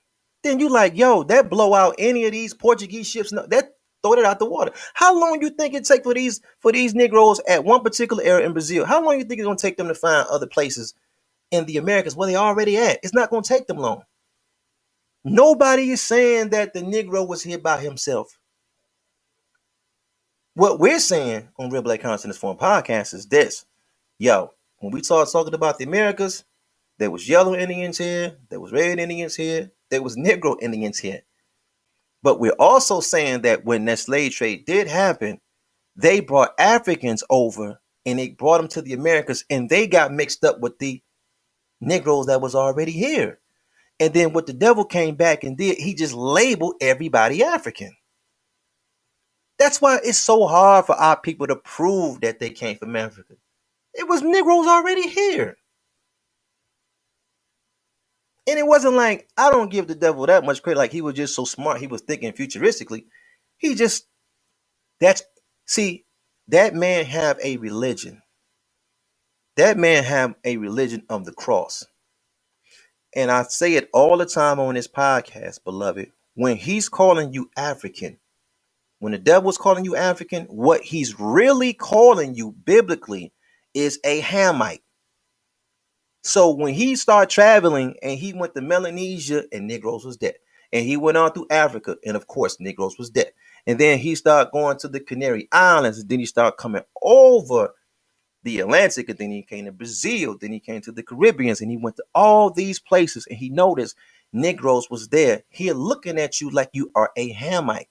then 0.42 0.60
you 0.60 0.68
like, 0.68 0.96
yo, 0.96 1.22
that 1.24 1.50
blow 1.50 1.74
out 1.74 1.94
any 1.98 2.24
of 2.24 2.32
these 2.32 2.54
Portuguese 2.54 3.08
ships. 3.08 3.32
No, 3.32 3.46
that 3.46 3.74
throw 4.02 4.14
it 4.14 4.24
out 4.24 4.38
the 4.38 4.46
water. 4.46 4.72
How 4.94 5.18
long 5.18 5.42
you 5.42 5.50
think 5.50 5.74
it 5.74 5.84
take 5.84 6.04
for 6.04 6.14
these 6.14 6.40
for 6.58 6.72
these 6.72 6.94
Negroes 6.94 7.40
at 7.48 7.64
one 7.64 7.82
particular 7.82 8.22
area 8.22 8.46
in 8.46 8.52
Brazil? 8.52 8.84
How 8.84 9.04
long 9.04 9.18
you 9.18 9.24
think 9.24 9.40
it's 9.40 9.46
gonna 9.46 9.58
take 9.58 9.76
them 9.76 9.88
to 9.88 9.94
find 9.94 10.26
other 10.28 10.46
places 10.46 10.94
in 11.50 11.66
the 11.66 11.76
Americas 11.76 12.16
where 12.16 12.28
they 12.28 12.36
already 12.36 12.76
at? 12.76 13.00
It's 13.02 13.14
not 13.14 13.30
gonna 13.30 13.42
take 13.42 13.66
them 13.66 13.78
long. 13.78 14.02
Nobody 15.24 15.90
is 15.90 16.00
saying 16.00 16.50
that 16.50 16.72
the 16.72 16.80
Negro 16.80 17.26
was 17.26 17.42
here 17.42 17.58
by 17.58 17.80
himself. 17.80 18.38
What 20.54 20.80
we're 20.80 20.98
saying 20.98 21.48
on 21.58 21.70
Real 21.70 21.82
Black 21.82 22.00
Consciousness 22.00 22.38
Forum 22.38 22.56
podcast 22.56 23.14
is 23.14 23.26
this. 23.26 23.66
Yo, 24.18 24.52
when 24.78 24.92
we 24.92 25.02
start 25.02 25.28
talking 25.30 25.54
about 25.54 25.78
the 25.78 25.84
Americas, 25.84 26.44
there 27.00 27.10
was 27.10 27.26
yellow 27.26 27.54
Indians 27.54 27.96
here. 27.96 28.36
There 28.50 28.60
was 28.60 28.72
red 28.72 28.98
Indians 28.98 29.34
here. 29.34 29.72
There 29.90 30.02
was 30.02 30.18
Negro 30.18 30.56
Indians 30.60 30.98
here. 30.98 31.22
But 32.22 32.38
we're 32.38 32.52
also 32.58 33.00
saying 33.00 33.40
that 33.42 33.64
when 33.64 33.86
that 33.86 33.98
slave 33.98 34.32
trade 34.32 34.66
did 34.66 34.86
happen, 34.86 35.40
they 35.96 36.20
brought 36.20 36.52
Africans 36.60 37.24
over 37.30 37.80
and 38.04 38.18
they 38.18 38.28
brought 38.28 38.58
them 38.58 38.68
to 38.68 38.82
the 38.82 38.92
Americas 38.92 39.46
and 39.48 39.70
they 39.70 39.86
got 39.86 40.12
mixed 40.12 40.44
up 40.44 40.60
with 40.60 40.78
the 40.78 41.02
Negroes 41.80 42.26
that 42.26 42.42
was 42.42 42.54
already 42.54 42.92
here. 42.92 43.38
And 43.98 44.12
then 44.12 44.34
what 44.34 44.46
the 44.46 44.52
devil 44.52 44.84
came 44.84 45.14
back 45.14 45.42
and 45.42 45.56
did, 45.56 45.78
he 45.78 45.94
just 45.94 46.12
labeled 46.12 46.74
everybody 46.82 47.42
African. 47.42 47.96
That's 49.58 49.80
why 49.80 50.00
it's 50.04 50.18
so 50.18 50.46
hard 50.46 50.84
for 50.84 50.96
our 50.96 51.18
people 51.18 51.46
to 51.46 51.56
prove 51.56 52.20
that 52.20 52.40
they 52.40 52.50
came 52.50 52.76
from 52.76 52.94
Africa. 52.94 53.34
It 53.94 54.06
was 54.06 54.20
Negroes 54.20 54.66
already 54.66 55.08
here. 55.08 55.56
And 58.50 58.58
it 58.58 58.66
wasn't 58.66 58.96
like 58.96 59.30
I 59.38 59.50
don't 59.52 59.70
give 59.70 59.88
the 59.88 59.96
devil 59.96 60.26
that 60.26 60.44
much 60.44 60.62
credit. 60.64 60.78
Like 60.80 60.92
he 60.92 61.02
was 61.02 61.14
just 61.14 61.36
so 61.36 61.46
smart. 61.46 61.80
He 61.80 61.88
was 61.88 62.02
thinking 62.02 62.32
futuristically. 62.34 63.06
He 63.58 63.76
just 63.76 64.06
that's 65.00 65.22
see 65.66 66.04
that 66.48 66.74
man 66.74 67.06
have 67.06 67.38
a 67.44 67.58
religion. 67.58 68.22
That 69.56 69.78
man 69.78 70.04
have 70.04 70.34
a 70.44 70.56
religion 70.58 71.04
of 71.10 71.24
the 71.24 71.32
cross. 71.32 71.86
And 73.14 73.30
I 73.30 73.44
say 73.44 73.74
it 73.74 73.90
all 73.92 74.18
the 74.18 74.26
time 74.26 74.60
on 74.60 74.74
this 74.74 74.88
podcast, 74.88 75.64
beloved. 75.64 76.12
When 76.34 76.56
he's 76.56 76.88
calling 76.88 77.32
you 77.32 77.50
African, 77.56 78.18
when 79.00 79.12
the 79.12 79.18
devil's 79.18 79.58
calling 79.58 79.84
you 79.84 79.96
African, 79.96 80.44
what 80.46 80.82
he's 80.82 81.20
really 81.20 81.72
calling 81.74 82.34
you 82.34 82.52
biblically 82.52 83.32
is 83.74 84.00
a 84.04 84.20
Hamite. 84.22 84.82
So 86.22 86.50
when 86.50 86.74
he 86.74 86.96
started 86.96 87.30
traveling 87.30 87.96
and 88.02 88.18
he 88.18 88.32
went 88.32 88.54
to 88.54 88.60
Melanesia 88.60 89.44
and 89.52 89.66
Negroes 89.66 90.04
was 90.04 90.16
dead. 90.16 90.34
And 90.72 90.86
he 90.86 90.96
went 90.96 91.16
on 91.16 91.32
through 91.32 91.48
Africa 91.50 91.96
and 92.04 92.16
of 92.16 92.26
course 92.26 92.60
Negroes 92.60 92.96
was 92.98 93.10
dead. 93.10 93.32
And 93.66 93.78
then 93.78 93.98
he 93.98 94.14
started 94.14 94.52
going 94.52 94.78
to 94.78 94.88
the 94.88 95.00
Canary 95.00 95.48
Islands 95.50 95.98
and 95.98 96.08
then 96.08 96.20
he 96.20 96.26
started 96.26 96.56
coming 96.56 96.82
over 97.02 97.74
the 98.42 98.60
Atlantic 98.60 99.08
and 99.08 99.18
then 99.18 99.30
he 99.30 99.42
came 99.42 99.64
to 99.64 99.72
Brazil. 99.72 100.36
Then 100.38 100.52
he 100.52 100.60
came 100.60 100.80
to 100.82 100.92
the 100.92 101.02
Caribbeans 101.02 101.60
and 101.60 101.70
he 101.70 101.76
went 101.76 101.96
to 101.96 102.04
all 102.14 102.50
these 102.50 102.78
places 102.78 103.26
and 103.28 103.38
he 103.38 103.48
noticed 103.48 103.96
Negroes 104.32 104.88
was 104.90 105.08
there. 105.08 105.42
He 105.48 105.72
looking 105.72 106.18
at 106.18 106.40
you 106.40 106.50
like 106.50 106.70
you 106.72 106.90
are 106.94 107.10
a 107.16 107.32
Hamite. 107.32 107.88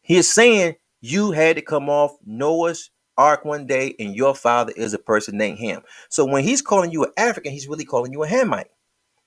He 0.00 0.16
is 0.16 0.32
saying 0.32 0.76
you 1.00 1.30
had 1.32 1.56
to 1.56 1.62
come 1.62 1.88
off 1.88 2.16
Noah's 2.24 2.90
ark 3.16 3.44
one 3.44 3.66
day, 3.66 3.94
and 3.98 4.14
your 4.14 4.34
father 4.34 4.72
is 4.76 4.94
a 4.94 4.98
person 4.98 5.36
named 5.38 5.58
Ham. 5.58 5.82
So 6.08 6.24
when 6.24 6.44
he's 6.44 6.62
calling 6.62 6.92
you 6.92 7.04
an 7.04 7.12
African, 7.16 7.52
he's 7.52 7.68
really 7.68 7.84
calling 7.84 8.12
you 8.12 8.22
a 8.22 8.28
Hamite. 8.28 8.70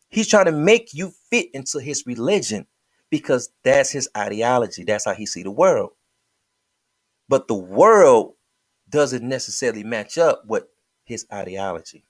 He's 0.09 0.27
trying 0.27 0.45
to 0.45 0.51
make 0.51 0.93
you 0.93 1.11
fit 1.29 1.49
into 1.53 1.79
his 1.79 2.05
religion 2.05 2.67
because 3.09 3.49
that's 3.63 3.91
his 3.91 4.09
ideology. 4.15 4.83
That's 4.83 5.05
how 5.05 5.13
he 5.13 5.25
see 5.25 5.43
the 5.43 5.51
world. 5.51 5.91
But 7.27 7.47
the 7.47 7.55
world 7.55 8.33
doesn't 8.89 9.27
necessarily 9.27 9.83
match 9.83 10.17
up 10.17 10.43
with 10.47 10.65
his 11.03 11.25
ideology. 11.33 12.05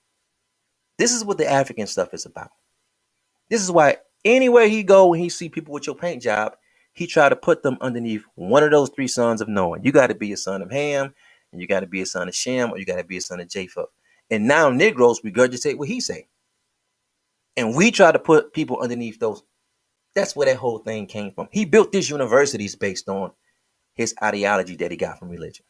This 0.98 1.14
is 1.14 1.26
what 1.26 1.38
the 1.38 1.50
African 1.50 1.88
stuff 1.88 2.14
is 2.14 2.26
about. 2.26 2.52
This 3.50 3.62
is 3.62 3.72
why 3.72 3.98
anywhere 4.24 4.68
he 4.68 4.84
go 4.84 5.08
when 5.08 5.20
he 5.20 5.30
see 5.30 5.50
people 5.50 5.74
with 5.74 5.88
your 5.88 5.96
paint 5.96 6.22
job, 6.22 6.56
he 6.94 7.08
try 7.08 7.30
to 7.30 7.36
put 7.36 7.64
them 7.64 7.78
underneath 7.82 8.24
one 8.36 8.64
of 8.64 8.72
those 8.72 8.90
three 8.90 9.08
sons 9.08 9.42
of 9.42 9.50
Noah. 9.50 9.80
You 9.82 9.92
got 9.92 10.08
to 10.08 10.16
be 10.16 10.32
a 10.32 10.38
son 10.38 10.62
of 10.62 10.72
Ham, 10.72 11.14
and 11.56 11.62
you 11.62 11.68
got 11.68 11.80
to 11.80 11.88
be 11.88 12.02
a 12.02 12.06
son 12.06 12.28
of 12.28 12.36
Shem, 12.36 12.72
or 12.72 12.78
you 12.78 12.86
got 12.86 12.98
to 12.98 13.04
be 13.06 13.16
a 13.16 13.22
son 13.22 13.40
of 13.40 13.48
Japheth. 13.48 13.86
And 14.30 14.46
now 14.46 14.70
Negroes 14.70 15.22
regurgitate 15.22 15.78
what 15.78 15.88
he 15.88 16.02
say. 16.02 16.28
And 17.56 17.74
we 17.74 17.92
try 17.92 18.12
to 18.12 18.20
put 18.20 18.54
people 18.54 18.82
underneath 18.82 19.20
those. 19.20 19.42
That's 20.14 20.36
where 20.36 20.48
that 20.48 20.58
whole 20.58 20.80
thing 20.80 21.08
came 21.08 21.32
from. 21.32 21.48
He 21.52 21.64
built 21.64 21.94
these 21.94 22.10
universities 22.10 22.76
based 22.76 23.08
on 23.08 23.32
his 23.94 24.14
ideology 24.22 24.76
that 24.76 24.92
he 24.92 24.98
got 24.98 25.18
from 25.18 25.30
religion. 25.30 25.66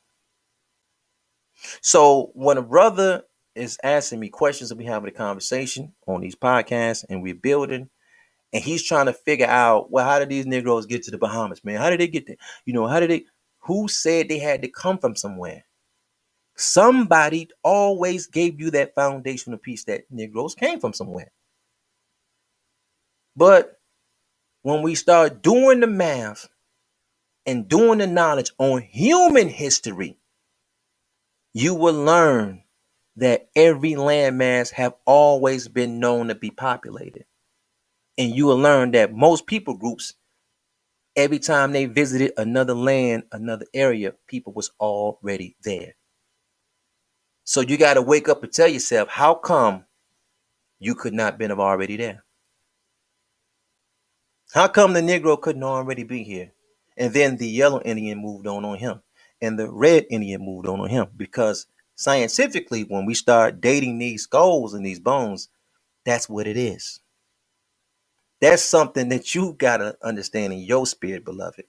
So 1.82 2.32
when 2.34 2.58
a 2.58 2.64
brother 2.64 3.24
is 3.54 3.78
asking 3.84 4.20
me 4.20 4.30
questions 4.30 4.72
and 4.72 4.80
we 4.80 4.86
having 4.86 5.10
a 5.10 5.12
conversation 5.12 5.94
on 6.08 6.22
these 6.22 6.36
podcasts 6.36 7.06
and 7.08 7.22
we're 7.22 7.36
building, 7.36 7.90
and 8.52 8.64
he's 8.64 8.84
trying 8.84 9.08
to 9.08 9.14
figure 9.14 9.48
out, 9.48 9.92
well, 9.92 10.06
how 10.06 10.18
did 10.18 10.30
these 10.30 10.46
Negroes 10.46 10.86
get 10.86 11.04
to 11.04 11.12
the 11.12 11.18
Bahamas, 11.18 11.64
man? 11.64 11.78
How 11.80 11.90
did 11.90 12.00
they 12.00 12.08
get 12.08 12.26
there? 12.26 12.38
You 12.66 12.74
know, 12.74 12.88
how 12.88 13.00
did 13.00 13.10
they? 13.10 13.26
Who 13.60 13.88
said 13.88 14.30
they 14.30 14.40
had 14.40 14.62
to 14.62 14.70
come 14.70 14.98
from 14.98 15.16
somewhere? 15.16 15.66
Somebody 16.58 17.50
always 17.64 18.28
gave 18.28 18.60
you 18.62 18.72
that 18.72 18.96
foundational 18.96 19.60
piece 19.60 19.86
that 19.86 20.04
Negroes 20.12 20.56
came 20.56 20.80
from 20.80 20.94
somewhere. 20.94 21.32
But 23.36 23.80
when 24.64 24.82
we 24.84 24.96
start 24.96 25.44
doing 25.44 25.82
the 25.82 25.88
math 25.88 26.50
and 27.46 27.68
doing 27.68 28.00
the 28.00 28.08
knowledge 28.08 28.52
on 28.60 28.82
human 28.82 29.50
history, 29.50 30.18
you 31.54 31.76
will 31.76 32.04
learn 32.04 32.64
that 33.18 33.50
every 33.56 33.92
landmass 33.94 34.72
have 34.72 34.94
always 35.06 35.68
been 35.68 36.00
known 36.00 36.30
to 36.30 36.36
be 36.36 36.52
populated. 36.52 37.26
And 38.18 38.36
you 38.36 38.48
will 38.48 38.58
learn 38.60 38.92
that 38.92 39.14
most 39.14 39.48
people 39.48 39.76
groups, 39.76 40.14
every 41.16 41.40
time 41.40 41.74
they 41.74 41.86
visited 41.86 42.34
another 42.38 42.76
land, 42.76 43.24
another 43.32 43.66
area, 43.74 44.14
people 44.28 44.54
was 44.54 44.72
already 44.80 45.56
there. 45.64 45.96
So 47.46 47.62
you 47.62 47.78
got 47.78 47.94
to 47.94 48.02
wake 48.02 48.28
up 48.28 48.44
and 48.44 48.52
tell 48.52 48.68
yourself, 48.68 49.08
how 49.08 49.36
come 49.36 49.86
you 50.80 50.96
could 50.96 51.14
not 51.14 51.38
been 51.38 51.52
already 51.52 51.96
there? 51.96 52.24
How 54.54 54.68
come 54.68 54.94
the 54.94 55.02
Negro 55.02 55.40
couldn't 55.40 55.64
already 55.64 56.04
be 56.04 56.24
here? 56.24 56.52
And 56.98 57.14
then 57.14 57.38
the 57.38 57.48
yellow 57.48 57.82
Indian 57.82 58.18
moved 58.18 58.48
on 58.48 58.66
on 58.66 58.78
him 58.78 59.02
and 59.42 59.60
the 59.60 59.72
red 59.72 60.06
Indian 60.10 60.44
moved 60.44 60.68
on 60.68 60.80
on 60.80 60.90
him 60.90 61.08
because 61.16 61.68
scientifically, 61.96 62.84
when 62.84 63.06
we 63.06 63.14
start 63.14 63.62
dating 63.62 64.00
these 64.00 64.24
skulls 64.24 64.74
and 64.74 64.86
these 64.86 65.00
bones, 65.00 65.50
that's 66.04 66.28
what 66.28 66.48
it 66.48 66.58
is. 66.58 67.00
That's 68.42 68.64
something 68.64 69.10
that 69.10 69.36
you 69.36 69.54
got 69.54 69.78
to 69.78 69.98
understand 70.02 70.54
in 70.54 70.60
your 70.60 70.88
spirit, 70.88 71.26
beloved. 71.26 71.66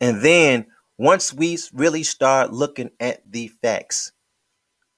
And 0.00 0.20
then 0.22 0.66
once 0.98 1.32
we 1.32 1.58
really 1.72 2.02
start 2.02 2.52
looking 2.52 2.90
at 3.00 3.22
the 3.30 3.48
facts, 3.48 4.12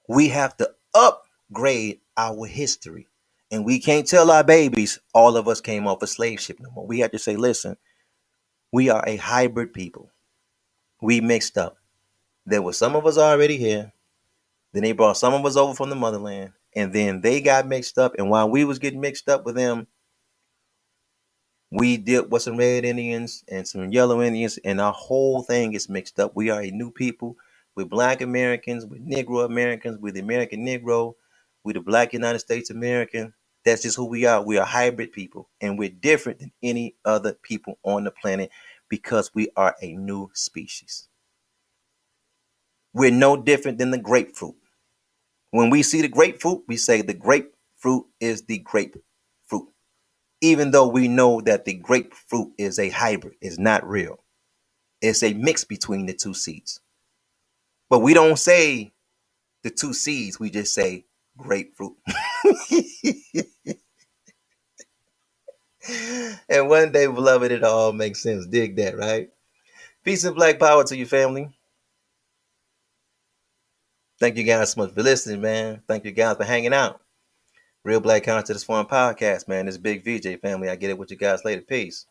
we 0.09 0.29
have 0.29 0.57
to 0.59 0.71
upgrade 0.95 2.01
our 2.17 2.47
history. 2.47 3.09
And 3.53 3.65
we 3.65 3.81
can't 3.81 4.07
tell 4.09 4.31
our 4.31 4.45
babies 4.45 4.99
all 5.15 5.37
of 5.37 5.49
us 5.49 5.61
came 5.61 5.87
off 5.87 6.03
a 6.03 6.07
slave 6.09 6.41
ship 6.41 6.59
no 6.61 6.71
more. 6.73 6.87
We 6.87 7.01
have 7.01 7.13
to 7.13 7.19
say, 7.21 7.37
listen, 7.37 7.77
we 8.73 8.91
are 8.91 9.05
a 9.07 9.17
hybrid 9.17 9.73
people 9.75 10.11
we 11.03 11.23
mixed 11.23 11.59
up. 11.59 11.79
There 12.47 12.63
were 12.63 12.75
some 12.75 12.97
of 12.97 13.07
us 13.07 13.19
already 13.19 13.57
here. 13.59 13.93
Then 14.75 14.85
they 14.85 14.93
brought 14.93 15.19
some 15.19 15.35
of 15.35 15.47
us 15.47 15.57
over 15.57 15.75
from 15.75 15.91
the 15.91 15.97
motherland, 15.97 16.53
and 16.77 16.93
then 16.93 17.23
they 17.23 17.41
got 17.43 17.69
mixed 17.69 17.99
up. 17.99 18.15
And 18.19 18.31
while 18.31 18.51
we 18.51 18.65
was 18.65 18.79
getting 18.81 19.01
mixed 19.01 19.29
up 19.29 19.45
with 19.47 19.57
them, 19.57 19.89
we 21.71 21.97
dealt 21.99 22.31
with 22.31 22.43
some 22.43 22.57
red 22.59 22.85
Indians 22.85 23.45
and 23.49 23.69
some 23.69 23.93
yellow 23.93 24.23
Indians, 24.23 24.59
and 24.65 24.81
our 24.81 24.93
whole 24.93 25.43
thing 25.43 25.75
is 25.75 25.89
mixed 25.89 26.21
up. 26.21 26.33
We 26.37 26.51
are 26.51 26.63
a 26.63 26.71
new 26.71 26.91
people. 26.91 27.37
We're 27.77 27.85
Black 27.85 28.23
Americans. 28.23 28.87
We're 28.87 29.01
Negro 29.01 29.45
Americans. 29.45 29.99
We're 30.01 30.13
the 30.13 30.21
American 30.21 30.67
Negro. 30.67 31.15
We're 31.63 31.75
the 31.75 31.83
Black 31.83 32.15
United 32.15 32.39
States 32.39 32.71
American. 32.71 33.35
That's 33.67 33.83
just 33.83 33.97
who 33.97 34.07
we 34.07 34.25
are. 34.25 34.43
We 34.43 34.57
are 34.57 34.65
hybrid 34.65 35.13
people, 35.13 35.51
and 35.61 35.79
we're 35.79 35.91
different 35.91 36.39
than 36.39 36.53
any 36.63 36.95
other 37.05 37.35
people 37.35 37.79
on 37.83 38.05
the 38.05 38.11
planet 38.11 38.51
because 38.89 39.31
we 39.35 39.51
are 39.57 39.77
a 39.83 39.93
new 39.93 40.31
species. 40.33 41.09
We're 42.95 43.11
no 43.11 43.37
different 43.37 43.77
than 43.79 43.91
the 43.91 43.99
grapefruit. 43.99 44.55
When 45.51 45.69
we 45.69 45.83
see 45.83 46.01
the 46.01 46.09
grapefruit, 46.09 46.63
we 46.67 46.79
say 46.79 47.03
the 47.03 47.13
grapefruit 47.15 48.07
is 48.21 48.43
the 48.43 48.59
grapefruit. 48.59 49.03
Even 50.41 50.71
though 50.71 50.89
we 50.89 51.09
know 51.09 51.43
that 51.43 51.67
the 51.67 51.75
grapefruit 51.75 52.53
is 52.57 52.79
a 52.79 52.89
hybrid, 52.89 53.35
it's 53.43 53.59
not 53.59 53.87
real. 53.87 54.25
It's 55.03 55.23
a 55.23 55.35
mix 55.35 55.65
between 55.65 56.07
the 56.07 56.15
two 56.15 56.33
seeds. 56.35 56.81
But 57.89 58.01
we 58.01 58.15
don't 58.15 58.39
say 58.39 58.93
the 59.63 59.71
two 59.71 59.95
seeds, 59.95 60.41
we 60.41 60.51
just 60.51 60.75
say 60.75 61.05
grapefruit. 61.37 61.97
and 66.49 66.69
one 66.69 66.93
day, 66.93 67.07
beloved, 67.07 67.53
it 67.53 67.65
all 67.65 67.93
makes 67.93 68.23
sense. 68.23 68.47
Dig 68.47 68.77
that, 68.77 68.97
right? 68.97 69.31
Peace 70.05 70.25
and 70.25 70.37
black 70.37 70.59
power 70.59 70.85
to 70.85 70.97
your 70.97 71.07
family. 71.07 71.49
Thank 74.19 74.37
you 74.37 74.45
guys 74.45 74.73
so 74.73 74.83
much 74.83 74.95
for 74.95 75.03
listening, 75.03 75.43
man. 75.43 75.83
Thank 75.87 76.05
you 76.05 76.13
guys 76.13 76.37
for 76.37 76.45
hanging 76.45 76.73
out. 76.73 77.01
Real 77.85 78.01
Black 78.01 78.25
Consciousness 78.25 78.65
Forum 78.65 78.87
podcast, 78.87 79.47
man. 79.47 79.67
This 79.67 79.79
big 79.79 80.05
VJ 80.05 80.41
family. 80.41 80.69
I 80.69 80.77
get 80.77 80.91
it 80.91 80.99
with 80.99 81.11
you 81.11 81.17
guys 81.17 81.45
later. 81.45 81.61
Peace. 81.61 82.07